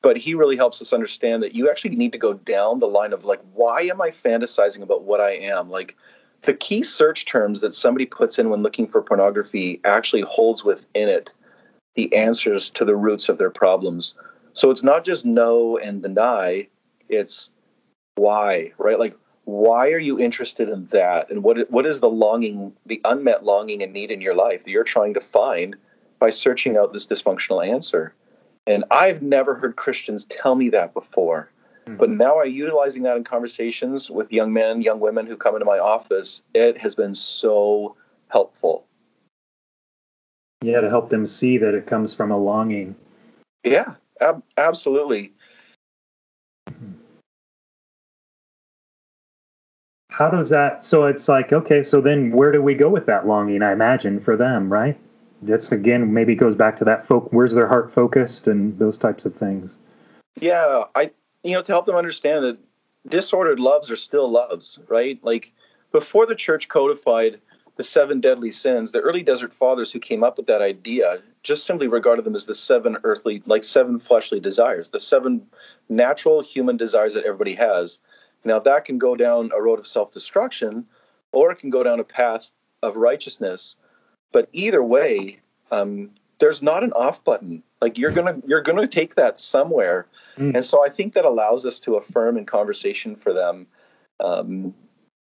but 0.00 0.16
he 0.16 0.34
really 0.34 0.56
helps 0.56 0.80
us 0.80 0.92
understand 0.92 1.42
that 1.42 1.54
you 1.54 1.68
actually 1.68 1.96
need 1.96 2.12
to 2.12 2.18
go 2.18 2.32
down 2.32 2.78
the 2.78 2.86
line 2.86 3.12
of 3.12 3.24
like, 3.24 3.40
why 3.52 3.82
am 3.82 4.00
I 4.00 4.10
fantasizing 4.10 4.82
about 4.82 5.02
what 5.02 5.20
I 5.20 5.32
am? 5.32 5.70
Like, 5.70 5.96
the 6.42 6.54
key 6.54 6.84
search 6.84 7.26
terms 7.26 7.60
that 7.62 7.74
somebody 7.74 8.06
puts 8.06 8.38
in 8.38 8.48
when 8.48 8.62
looking 8.62 8.86
for 8.86 9.02
pornography 9.02 9.80
actually 9.84 10.22
holds 10.22 10.62
within 10.62 11.08
it 11.08 11.32
the 11.96 12.14
answers 12.14 12.70
to 12.70 12.84
the 12.84 12.94
roots 12.94 13.28
of 13.28 13.38
their 13.38 13.50
problems. 13.50 14.14
So 14.58 14.72
it's 14.72 14.82
not 14.82 15.04
just 15.04 15.24
no 15.24 15.78
and 15.78 16.02
deny, 16.02 16.66
it's 17.08 17.50
why, 18.16 18.72
right? 18.76 18.98
Like, 18.98 19.16
why 19.44 19.92
are 19.92 20.00
you 20.00 20.18
interested 20.18 20.68
in 20.68 20.86
that? 20.86 21.30
And 21.30 21.44
what 21.44 21.70
what 21.70 21.86
is 21.86 22.00
the 22.00 22.08
longing, 22.08 22.72
the 22.84 23.00
unmet 23.04 23.44
longing 23.44 23.84
and 23.84 23.92
need 23.92 24.10
in 24.10 24.20
your 24.20 24.34
life 24.34 24.64
that 24.64 24.70
you're 24.72 24.82
trying 24.82 25.14
to 25.14 25.20
find 25.20 25.76
by 26.18 26.30
searching 26.30 26.76
out 26.76 26.92
this 26.92 27.06
dysfunctional 27.06 27.64
answer? 27.64 28.16
And 28.66 28.82
I've 28.90 29.22
never 29.22 29.54
heard 29.54 29.76
Christians 29.76 30.24
tell 30.24 30.56
me 30.56 30.70
that 30.70 30.92
before. 30.92 31.52
Mm-hmm. 31.86 31.96
But 31.96 32.10
now 32.10 32.40
I'm 32.40 32.50
utilizing 32.50 33.04
that 33.04 33.16
in 33.16 33.22
conversations 33.22 34.10
with 34.10 34.32
young 34.32 34.52
men, 34.52 34.82
young 34.82 34.98
women 34.98 35.28
who 35.28 35.36
come 35.36 35.54
into 35.54 35.66
my 35.66 35.78
office. 35.78 36.42
It 36.52 36.78
has 36.78 36.96
been 36.96 37.14
so 37.14 37.94
helpful. 38.26 38.86
Yeah, 40.62 40.80
to 40.80 40.90
help 40.90 41.10
them 41.10 41.26
see 41.26 41.58
that 41.58 41.74
it 41.74 41.86
comes 41.86 42.12
from 42.12 42.32
a 42.32 42.36
longing. 42.36 42.96
Yeah, 43.62 43.94
ab- 44.20 44.42
absolutely. 44.56 45.32
How 50.10 50.30
does 50.30 50.48
that? 50.50 50.84
So 50.84 51.04
it's 51.04 51.28
like, 51.28 51.52
okay, 51.52 51.82
so 51.82 52.00
then 52.00 52.32
where 52.32 52.50
do 52.50 52.60
we 52.60 52.74
go 52.74 52.88
with 52.88 53.06
that 53.06 53.26
longing? 53.26 53.62
I 53.62 53.72
imagine 53.72 54.20
for 54.20 54.36
them, 54.36 54.72
right? 54.72 54.98
that's 55.42 55.70
again 55.70 56.12
maybe 56.12 56.34
goes 56.34 56.54
back 56.54 56.76
to 56.76 56.84
that 56.84 57.06
folk 57.06 57.32
where's 57.32 57.52
their 57.52 57.68
heart 57.68 57.92
focused 57.92 58.48
and 58.48 58.78
those 58.78 58.96
types 58.96 59.24
of 59.24 59.34
things 59.34 59.76
yeah 60.40 60.84
i 60.94 61.10
you 61.42 61.52
know 61.52 61.62
to 61.62 61.72
help 61.72 61.86
them 61.86 61.96
understand 61.96 62.44
that 62.44 62.58
disordered 63.08 63.60
loves 63.60 63.90
are 63.90 63.96
still 63.96 64.28
loves 64.28 64.78
right 64.88 65.18
like 65.22 65.52
before 65.92 66.26
the 66.26 66.34
church 66.34 66.68
codified 66.68 67.40
the 67.78 67.84
seven 67.84 68.20
deadly 68.20 68.50
sins 68.50 68.92
the 68.92 69.00
early 69.00 69.22
desert 69.22 69.54
fathers 69.54 69.90
who 69.90 69.98
came 69.98 70.22
up 70.22 70.36
with 70.36 70.46
that 70.46 70.60
idea 70.60 71.22
just 71.42 71.64
simply 71.64 71.88
regarded 71.88 72.24
them 72.26 72.34
as 72.34 72.44
the 72.44 72.54
seven 72.54 72.98
earthly 73.04 73.42
like 73.46 73.64
seven 73.64 73.98
fleshly 73.98 74.38
desires 74.38 74.90
the 74.90 75.00
seven 75.00 75.46
natural 75.88 76.42
human 76.42 76.76
desires 76.76 77.14
that 77.14 77.24
everybody 77.24 77.54
has 77.54 77.98
now 78.44 78.58
that 78.58 78.84
can 78.84 78.98
go 78.98 79.16
down 79.16 79.50
a 79.56 79.62
road 79.62 79.78
of 79.78 79.86
self-destruction 79.86 80.84
or 81.32 81.50
it 81.50 81.56
can 81.56 81.70
go 81.70 81.82
down 81.82 81.98
a 81.98 82.04
path 82.04 82.50
of 82.82 82.96
righteousness 82.96 83.74
but 84.32 84.48
either 84.52 84.82
way, 84.82 85.40
um, 85.70 86.10
there's 86.38 86.62
not 86.62 86.84
an 86.84 86.92
off 86.92 87.24
button. 87.24 87.62
Like 87.80 87.98
you're 87.98 88.10
gonna 88.10 88.36
you're 88.46 88.62
gonna 88.62 88.86
take 88.86 89.14
that 89.14 89.40
somewhere, 89.40 90.06
mm. 90.36 90.54
and 90.54 90.64
so 90.64 90.84
I 90.84 90.88
think 90.88 91.14
that 91.14 91.24
allows 91.24 91.64
us 91.64 91.80
to 91.80 91.96
affirm 91.96 92.36
in 92.36 92.44
conversation 92.44 93.16
for 93.16 93.32
them. 93.32 93.66
Um, 94.20 94.74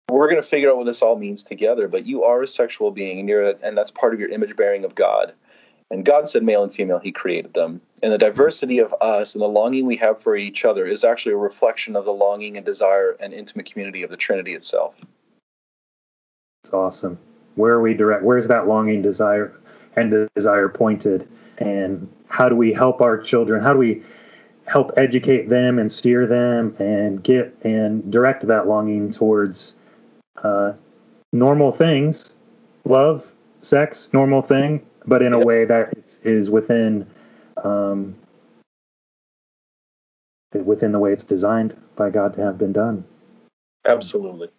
we're 0.09 0.29
gonna 0.29 0.41
figure 0.41 0.69
out 0.69 0.77
what 0.77 0.85
this 0.85 1.01
all 1.01 1.15
means 1.15 1.43
together. 1.43 1.87
But 1.87 2.05
you 2.05 2.23
are 2.23 2.41
a 2.41 2.47
sexual 2.47 2.91
being, 2.91 3.19
and 3.19 3.29
you're 3.29 3.51
a, 3.51 3.55
and 3.61 3.77
that's 3.77 3.91
part 3.91 4.13
of 4.13 4.19
your 4.19 4.29
image 4.29 4.55
bearing 4.55 4.85
of 4.85 4.95
God. 4.95 5.33
And 5.91 6.05
God 6.05 6.29
said 6.29 6.43
male 6.43 6.63
and 6.63 6.73
female, 6.73 6.99
He 6.99 7.11
created 7.11 7.53
them. 7.53 7.81
And 8.03 8.13
the 8.13 8.17
diversity 8.17 8.79
of 8.79 8.93
us 9.01 9.33
and 9.33 9.41
the 9.41 9.47
longing 9.47 9.85
we 9.85 9.97
have 9.97 10.21
for 10.21 10.35
each 10.35 10.63
other 10.63 10.85
is 10.85 11.03
actually 11.03 11.33
a 11.33 11.37
reflection 11.37 11.95
of 11.95 12.05
the 12.05 12.11
longing 12.11 12.57
and 12.57 12.65
desire 12.65 13.17
and 13.19 13.33
intimate 13.33 13.71
community 13.71 14.03
of 14.03 14.09
the 14.09 14.17
Trinity 14.17 14.53
itself. 14.53 14.95
It's 16.63 16.73
awesome 16.73 17.17
where 17.59 17.73
are 17.73 17.81
we 17.81 17.93
direct 17.93 18.23
where's 18.23 18.47
that 18.47 18.67
longing 18.67 19.01
desire 19.01 19.53
and 19.97 20.29
desire 20.35 20.69
pointed 20.69 21.27
and 21.57 22.07
how 22.27 22.47
do 22.47 22.55
we 22.55 22.71
help 22.71 23.01
our 23.01 23.17
children 23.17 23.61
how 23.61 23.73
do 23.73 23.79
we 23.79 24.01
help 24.65 24.91
educate 24.97 25.49
them 25.49 25.77
and 25.77 25.91
steer 25.91 26.25
them 26.25 26.73
and 26.79 27.21
get 27.23 27.53
and 27.63 28.09
direct 28.11 28.47
that 28.47 28.67
longing 28.67 29.11
towards 29.11 29.73
uh, 30.43 30.73
normal 31.31 31.71
things 31.71 32.35
love 32.85 33.25
sex 33.61 34.09
normal 34.13 34.41
thing 34.41 34.85
but 35.05 35.21
in 35.21 35.33
a 35.33 35.39
way 35.39 35.65
that 35.65 35.93
is 36.23 36.49
within 36.49 37.05
um, 37.63 38.15
within 40.53 40.91
the 40.91 40.99
way 40.99 41.11
it's 41.11 41.23
designed 41.23 41.75
by 41.95 42.09
god 42.09 42.33
to 42.33 42.41
have 42.41 42.57
been 42.57 42.73
done. 42.73 43.03
Absolutely. 43.85 44.49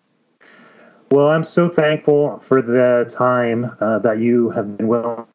Well, 1.11 1.29
I'm 1.29 1.45
so 1.45 1.69
thankful 1.69 2.41
for 2.47 2.63
the 2.63 3.13
time 3.13 3.77
uh, 3.81 3.99
that 4.01 4.21
you 4.21 4.51
have 4.51 4.77
been 4.77 4.87
willing 4.87 5.27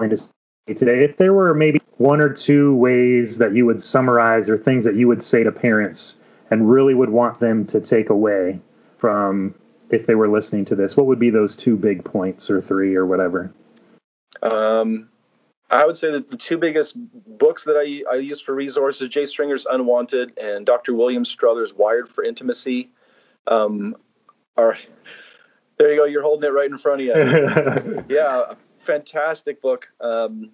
to 0.00 0.16
say 0.16 0.30
today. 0.74 1.04
If 1.04 1.16
there 1.16 1.32
were 1.32 1.54
maybe 1.54 1.80
one 1.98 2.20
or 2.20 2.28
two 2.28 2.74
ways 2.74 3.38
that 3.38 3.54
you 3.54 3.64
would 3.66 3.82
summarize 3.82 4.48
or 4.48 4.58
things 4.58 4.84
that 4.84 4.96
you 4.96 5.06
would 5.06 5.22
say 5.22 5.44
to 5.44 5.52
parents 5.52 6.16
and 6.50 6.68
really 6.68 6.94
would 6.94 7.10
want 7.10 7.38
them 7.38 7.64
to 7.68 7.80
take 7.80 8.10
away 8.10 8.60
from 8.98 9.54
if 9.92 10.06
they 10.06 10.14
were 10.14 10.28
listening 10.28 10.64
to 10.64 10.74
this, 10.74 10.96
what 10.96 11.06
would 11.06 11.18
be 11.18 11.30
those 11.30 11.54
two 11.54 11.76
big 11.76 12.04
points 12.04 12.50
or 12.50 12.60
three 12.60 12.96
or 12.96 13.06
whatever? 13.06 13.52
Um, 14.42 15.08
I 15.70 15.86
would 15.86 15.96
say 15.96 16.10
that 16.10 16.30
the 16.30 16.36
two 16.36 16.58
biggest 16.58 16.96
books 17.38 17.64
that 17.64 17.76
I, 17.76 18.02
I 18.10 18.18
use 18.18 18.40
for 18.40 18.54
resources, 18.54 19.08
Jay 19.08 19.26
Stringer's 19.26 19.66
Unwanted 19.66 20.36
and 20.38 20.66
Dr. 20.66 20.94
William 20.94 21.24
Struthers' 21.24 21.72
Wired 21.72 22.08
for 22.08 22.24
Intimacy, 22.24 22.90
um, 23.46 23.96
are 24.56 24.76
there 25.78 25.92
you 25.92 25.98
go. 25.98 26.04
You're 26.04 26.22
holding 26.22 26.48
it 26.48 26.52
right 26.52 26.70
in 26.70 26.78
front 26.78 27.00
of 27.00 27.06
you. 27.06 28.04
yeah, 28.08 28.54
fantastic 28.78 29.60
book. 29.62 29.90
Um, 30.00 30.50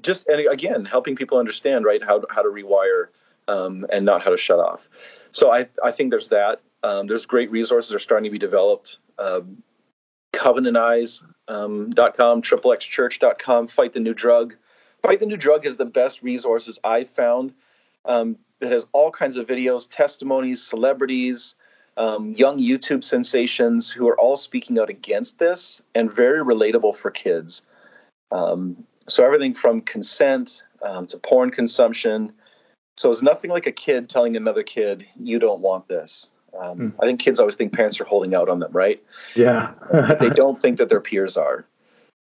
just 0.00 0.26
and 0.26 0.40
again, 0.48 0.84
helping 0.84 1.16
people 1.16 1.38
understand 1.38 1.84
right 1.84 2.02
how 2.02 2.22
how 2.30 2.42
to 2.42 2.48
rewire 2.48 3.08
um, 3.48 3.86
and 3.90 4.04
not 4.04 4.22
how 4.22 4.30
to 4.30 4.36
shut 4.36 4.58
off. 4.58 4.88
So 5.30 5.52
I 5.52 5.68
I 5.84 5.92
think 5.92 6.10
there's 6.10 6.28
that. 6.28 6.60
Um, 6.82 7.06
there's 7.06 7.26
great 7.26 7.50
resources 7.50 7.90
that 7.90 7.96
are 7.96 8.00
starting 8.00 8.24
to 8.24 8.30
be 8.30 8.38
developed. 8.38 8.98
Um, 9.18 9.62
CovenantEyes.com, 10.34 11.28
um, 11.48 12.42
triplexchurch.com, 12.42 13.68
Fight 13.68 13.92
the 13.92 14.00
New 14.00 14.14
Drug. 14.14 14.56
Fight 15.02 15.20
the 15.20 15.26
New 15.26 15.36
Drug 15.36 15.66
is 15.66 15.76
the 15.76 15.84
best 15.84 16.22
resources 16.22 16.78
I've 16.82 17.10
found. 17.10 17.54
Um, 18.04 18.38
it 18.60 18.70
has 18.70 18.86
all 18.92 19.10
kinds 19.10 19.36
of 19.36 19.46
videos, 19.46 19.88
testimonies, 19.90 20.62
celebrities, 20.62 21.54
um, 21.96 22.32
young 22.32 22.58
YouTube 22.58 23.04
sensations 23.04 23.90
who 23.90 24.08
are 24.08 24.18
all 24.18 24.36
speaking 24.36 24.78
out 24.78 24.88
against 24.88 25.38
this 25.38 25.82
and 25.94 26.12
very 26.12 26.42
relatable 26.42 26.96
for 26.96 27.10
kids. 27.10 27.62
Um, 28.30 28.84
so 29.08 29.24
everything 29.24 29.54
from 29.54 29.82
consent 29.82 30.62
um, 30.80 31.06
to 31.08 31.18
porn 31.18 31.50
consumption. 31.50 32.32
So 32.96 33.10
it's 33.10 33.22
nothing 33.22 33.50
like 33.50 33.66
a 33.66 33.72
kid 33.72 34.08
telling 34.08 34.36
another 34.36 34.62
kid, 34.62 35.06
"You 35.20 35.38
don't 35.38 35.60
want 35.60 35.88
this." 35.88 36.30
Um, 36.58 36.78
mm. 36.78 36.92
I 37.00 37.06
think 37.06 37.20
kids 37.20 37.40
always 37.40 37.56
think 37.56 37.72
parents 37.72 38.00
are 38.00 38.04
holding 38.04 38.34
out 38.34 38.48
on 38.48 38.58
them, 38.58 38.72
right? 38.72 39.02
Yeah. 39.34 39.72
they 40.20 40.30
don't 40.34 40.56
think 40.56 40.78
that 40.78 40.88
their 40.88 41.00
peers 41.00 41.36
are. 41.36 41.66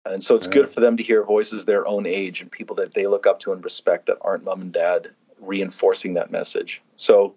And 0.04 0.22
so 0.22 0.36
it's 0.36 0.46
yeah. 0.46 0.54
good 0.54 0.68
for 0.68 0.80
them 0.80 0.96
to 0.96 1.02
hear 1.02 1.22
voices 1.22 1.64
their 1.64 1.86
own 1.86 2.06
age 2.06 2.40
and 2.40 2.50
people 2.50 2.76
that 2.76 2.94
they 2.94 3.06
look 3.06 3.26
up 3.26 3.40
to 3.40 3.52
and 3.52 3.62
respect 3.62 4.06
that 4.06 4.18
aren't 4.20 4.44
mom 4.44 4.60
and 4.60 4.72
dad 4.72 5.10
reinforcing 5.40 6.14
that 6.14 6.30
message. 6.30 6.82
So 6.96 7.34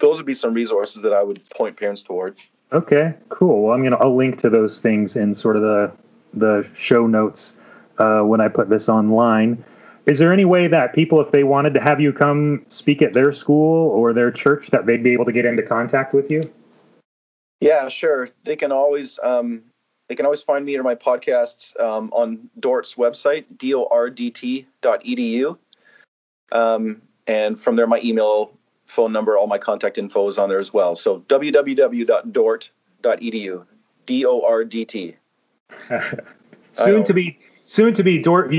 those 0.00 0.16
would 0.16 0.26
be 0.26 0.34
some 0.34 0.54
resources 0.54 1.02
that 1.02 1.12
I 1.12 1.22
would 1.22 1.48
point 1.50 1.76
parents 1.76 2.02
toward. 2.02 2.36
Okay, 2.72 3.14
cool. 3.28 3.64
Well, 3.64 3.74
I'm 3.74 3.82
gonna 3.82 3.98
I'll 3.98 4.16
link 4.16 4.38
to 4.38 4.50
those 4.50 4.80
things 4.80 5.16
in 5.16 5.34
sort 5.34 5.56
of 5.56 5.62
the 5.62 5.92
the 6.32 6.68
show 6.74 7.06
notes 7.06 7.54
uh, 7.98 8.22
when 8.22 8.40
I 8.40 8.48
put 8.48 8.70
this 8.70 8.88
online. 8.88 9.62
Is 10.06 10.18
there 10.18 10.32
any 10.32 10.44
way 10.44 10.66
that 10.66 10.94
people, 10.94 11.20
if 11.20 11.30
they 11.30 11.44
wanted 11.44 11.74
to 11.74 11.80
have 11.80 12.00
you 12.00 12.12
come 12.12 12.64
speak 12.68 13.02
at 13.02 13.12
their 13.12 13.30
school 13.30 13.88
or 13.90 14.12
their 14.12 14.32
church, 14.32 14.70
that 14.70 14.86
they'd 14.86 15.02
be 15.02 15.12
able 15.12 15.24
to 15.26 15.32
get 15.32 15.44
into 15.44 15.62
contact 15.62 16.12
with 16.12 16.30
you? 16.30 16.42
Yeah, 17.60 17.88
sure. 17.88 18.28
They 18.44 18.56
can 18.56 18.72
always 18.72 19.20
um, 19.22 19.62
they 20.08 20.16
can 20.16 20.26
always 20.26 20.42
find 20.42 20.64
me 20.64 20.76
or 20.76 20.82
my 20.82 20.96
podcasts 20.96 21.78
um, 21.80 22.10
on 22.12 22.50
Dordt's 22.58 22.96
website, 22.96 23.44
dordt.edu. 23.56 24.66
Um, 26.50 27.02
and 27.26 27.58
from 27.58 27.76
there, 27.76 27.86
my 27.86 28.00
email, 28.02 28.58
phone 28.84 29.12
number, 29.12 29.38
all 29.38 29.46
my 29.46 29.58
contact 29.58 29.96
info 29.96 30.26
is 30.28 30.38
on 30.38 30.48
there 30.48 30.58
as 30.58 30.72
well. 30.72 30.96
So 30.96 31.20
www.dordt.edu, 31.20 33.66
D 34.06 34.26
O 34.26 34.40
R 34.40 34.64
D 34.64 34.84
T. 34.84 35.14
Soon 36.72 37.04
to 37.04 37.14
be 37.14 37.38
soon 37.64 37.94
to 37.94 38.02
be 38.02 38.18
Dordt 38.18 38.50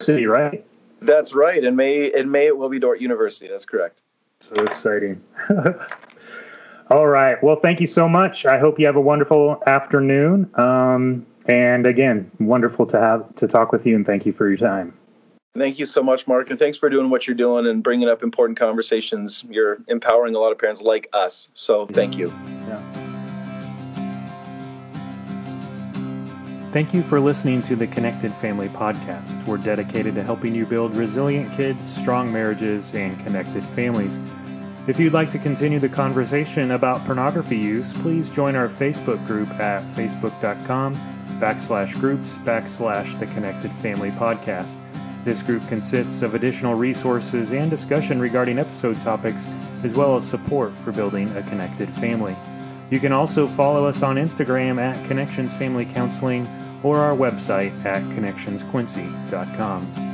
University, 0.00 0.26
right? 0.26 0.66
That's 1.00 1.34
right. 1.34 1.62
In 1.62 1.76
May, 1.76 2.12
in 2.12 2.30
May 2.30 2.46
it 2.46 2.56
will 2.56 2.68
be 2.68 2.78
Dordt 2.78 3.00
University. 3.00 3.48
That's 3.48 3.64
correct. 3.64 4.02
So 4.40 4.54
exciting. 4.64 5.22
All 6.90 7.06
right. 7.06 7.42
Well, 7.42 7.56
thank 7.56 7.80
you 7.80 7.86
so 7.86 8.08
much. 8.08 8.46
I 8.46 8.58
hope 8.58 8.78
you 8.78 8.86
have 8.86 8.96
a 8.96 9.00
wonderful 9.00 9.62
afternoon. 9.66 10.50
Um, 10.54 11.24
and 11.46 11.86
again, 11.86 12.30
wonderful 12.40 12.86
to 12.86 12.98
have 12.98 13.34
to 13.36 13.46
talk 13.46 13.72
with 13.72 13.86
you, 13.86 13.96
and 13.96 14.04
thank 14.04 14.26
you 14.26 14.32
for 14.32 14.48
your 14.48 14.58
time. 14.58 14.94
Thank 15.56 15.78
you 15.78 15.86
so 15.86 16.02
much, 16.02 16.26
Mark, 16.26 16.50
and 16.50 16.58
thanks 16.58 16.78
for 16.78 16.88
doing 16.88 17.10
what 17.10 17.26
you're 17.26 17.36
doing 17.36 17.66
and 17.66 17.82
bringing 17.82 18.08
up 18.08 18.22
important 18.22 18.58
conversations. 18.58 19.44
You're 19.48 19.78
empowering 19.88 20.34
a 20.34 20.38
lot 20.38 20.52
of 20.52 20.58
parents 20.58 20.80
like 20.80 21.08
us. 21.12 21.48
So, 21.54 21.86
thank 21.86 22.16
you. 22.16 22.32
Yeah. 22.68 22.99
Thank 26.72 26.94
you 26.94 27.02
for 27.02 27.18
listening 27.18 27.62
to 27.62 27.74
the 27.74 27.88
Connected 27.88 28.32
Family 28.34 28.68
Podcast. 28.68 29.44
We're 29.44 29.58
dedicated 29.58 30.14
to 30.14 30.22
helping 30.22 30.54
you 30.54 30.64
build 30.64 30.94
resilient 30.94 31.52
kids, 31.56 31.84
strong 31.84 32.32
marriages, 32.32 32.94
and 32.94 33.18
connected 33.24 33.64
families. 33.64 34.20
If 34.86 35.00
you'd 35.00 35.12
like 35.12 35.32
to 35.32 35.38
continue 35.40 35.80
the 35.80 35.88
conversation 35.88 36.70
about 36.70 37.04
pornography 37.04 37.56
use, 37.56 37.92
please 37.92 38.30
join 38.30 38.54
our 38.54 38.68
Facebook 38.68 39.26
group 39.26 39.50
at 39.54 39.82
facebook.com 39.96 40.94
backslash 41.40 41.92
groups 41.98 42.36
backslash 42.44 43.18
the 43.18 43.26
Connected 43.26 43.72
Family 43.72 44.12
Podcast. 44.12 44.76
This 45.24 45.42
group 45.42 45.66
consists 45.66 46.22
of 46.22 46.36
additional 46.36 46.76
resources 46.76 47.50
and 47.50 47.68
discussion 47.68 48.20
regarding 48.20 48.60
episode 48.60 49.00
topics, 49.02 49.44
as 49.82 49.94
well 49.94 50.16
as 50.16 50.24
support 50.24 50.72
for 50.78 50.92
building 50.92 51.36
a 51.36 51.42
connected 51.42 51.88
family. 51.94 52.36
You 52.90 53.00
can 53.00 53.10
also 53.10 53.48
follow 53.48 53.86
us 53.86 54.04
on 54.04 54.16
Instagram 54.16 54.80
at 54.80 55.04
Connections 55.08 55.52
Family 55.54 55.84
Counseling 55.84 56.46
or 56.82 56.98
our 56.98 57.16
website 57.16 57.72
at 57.84 58.02
connectionsquincy.com. 58.02 60.09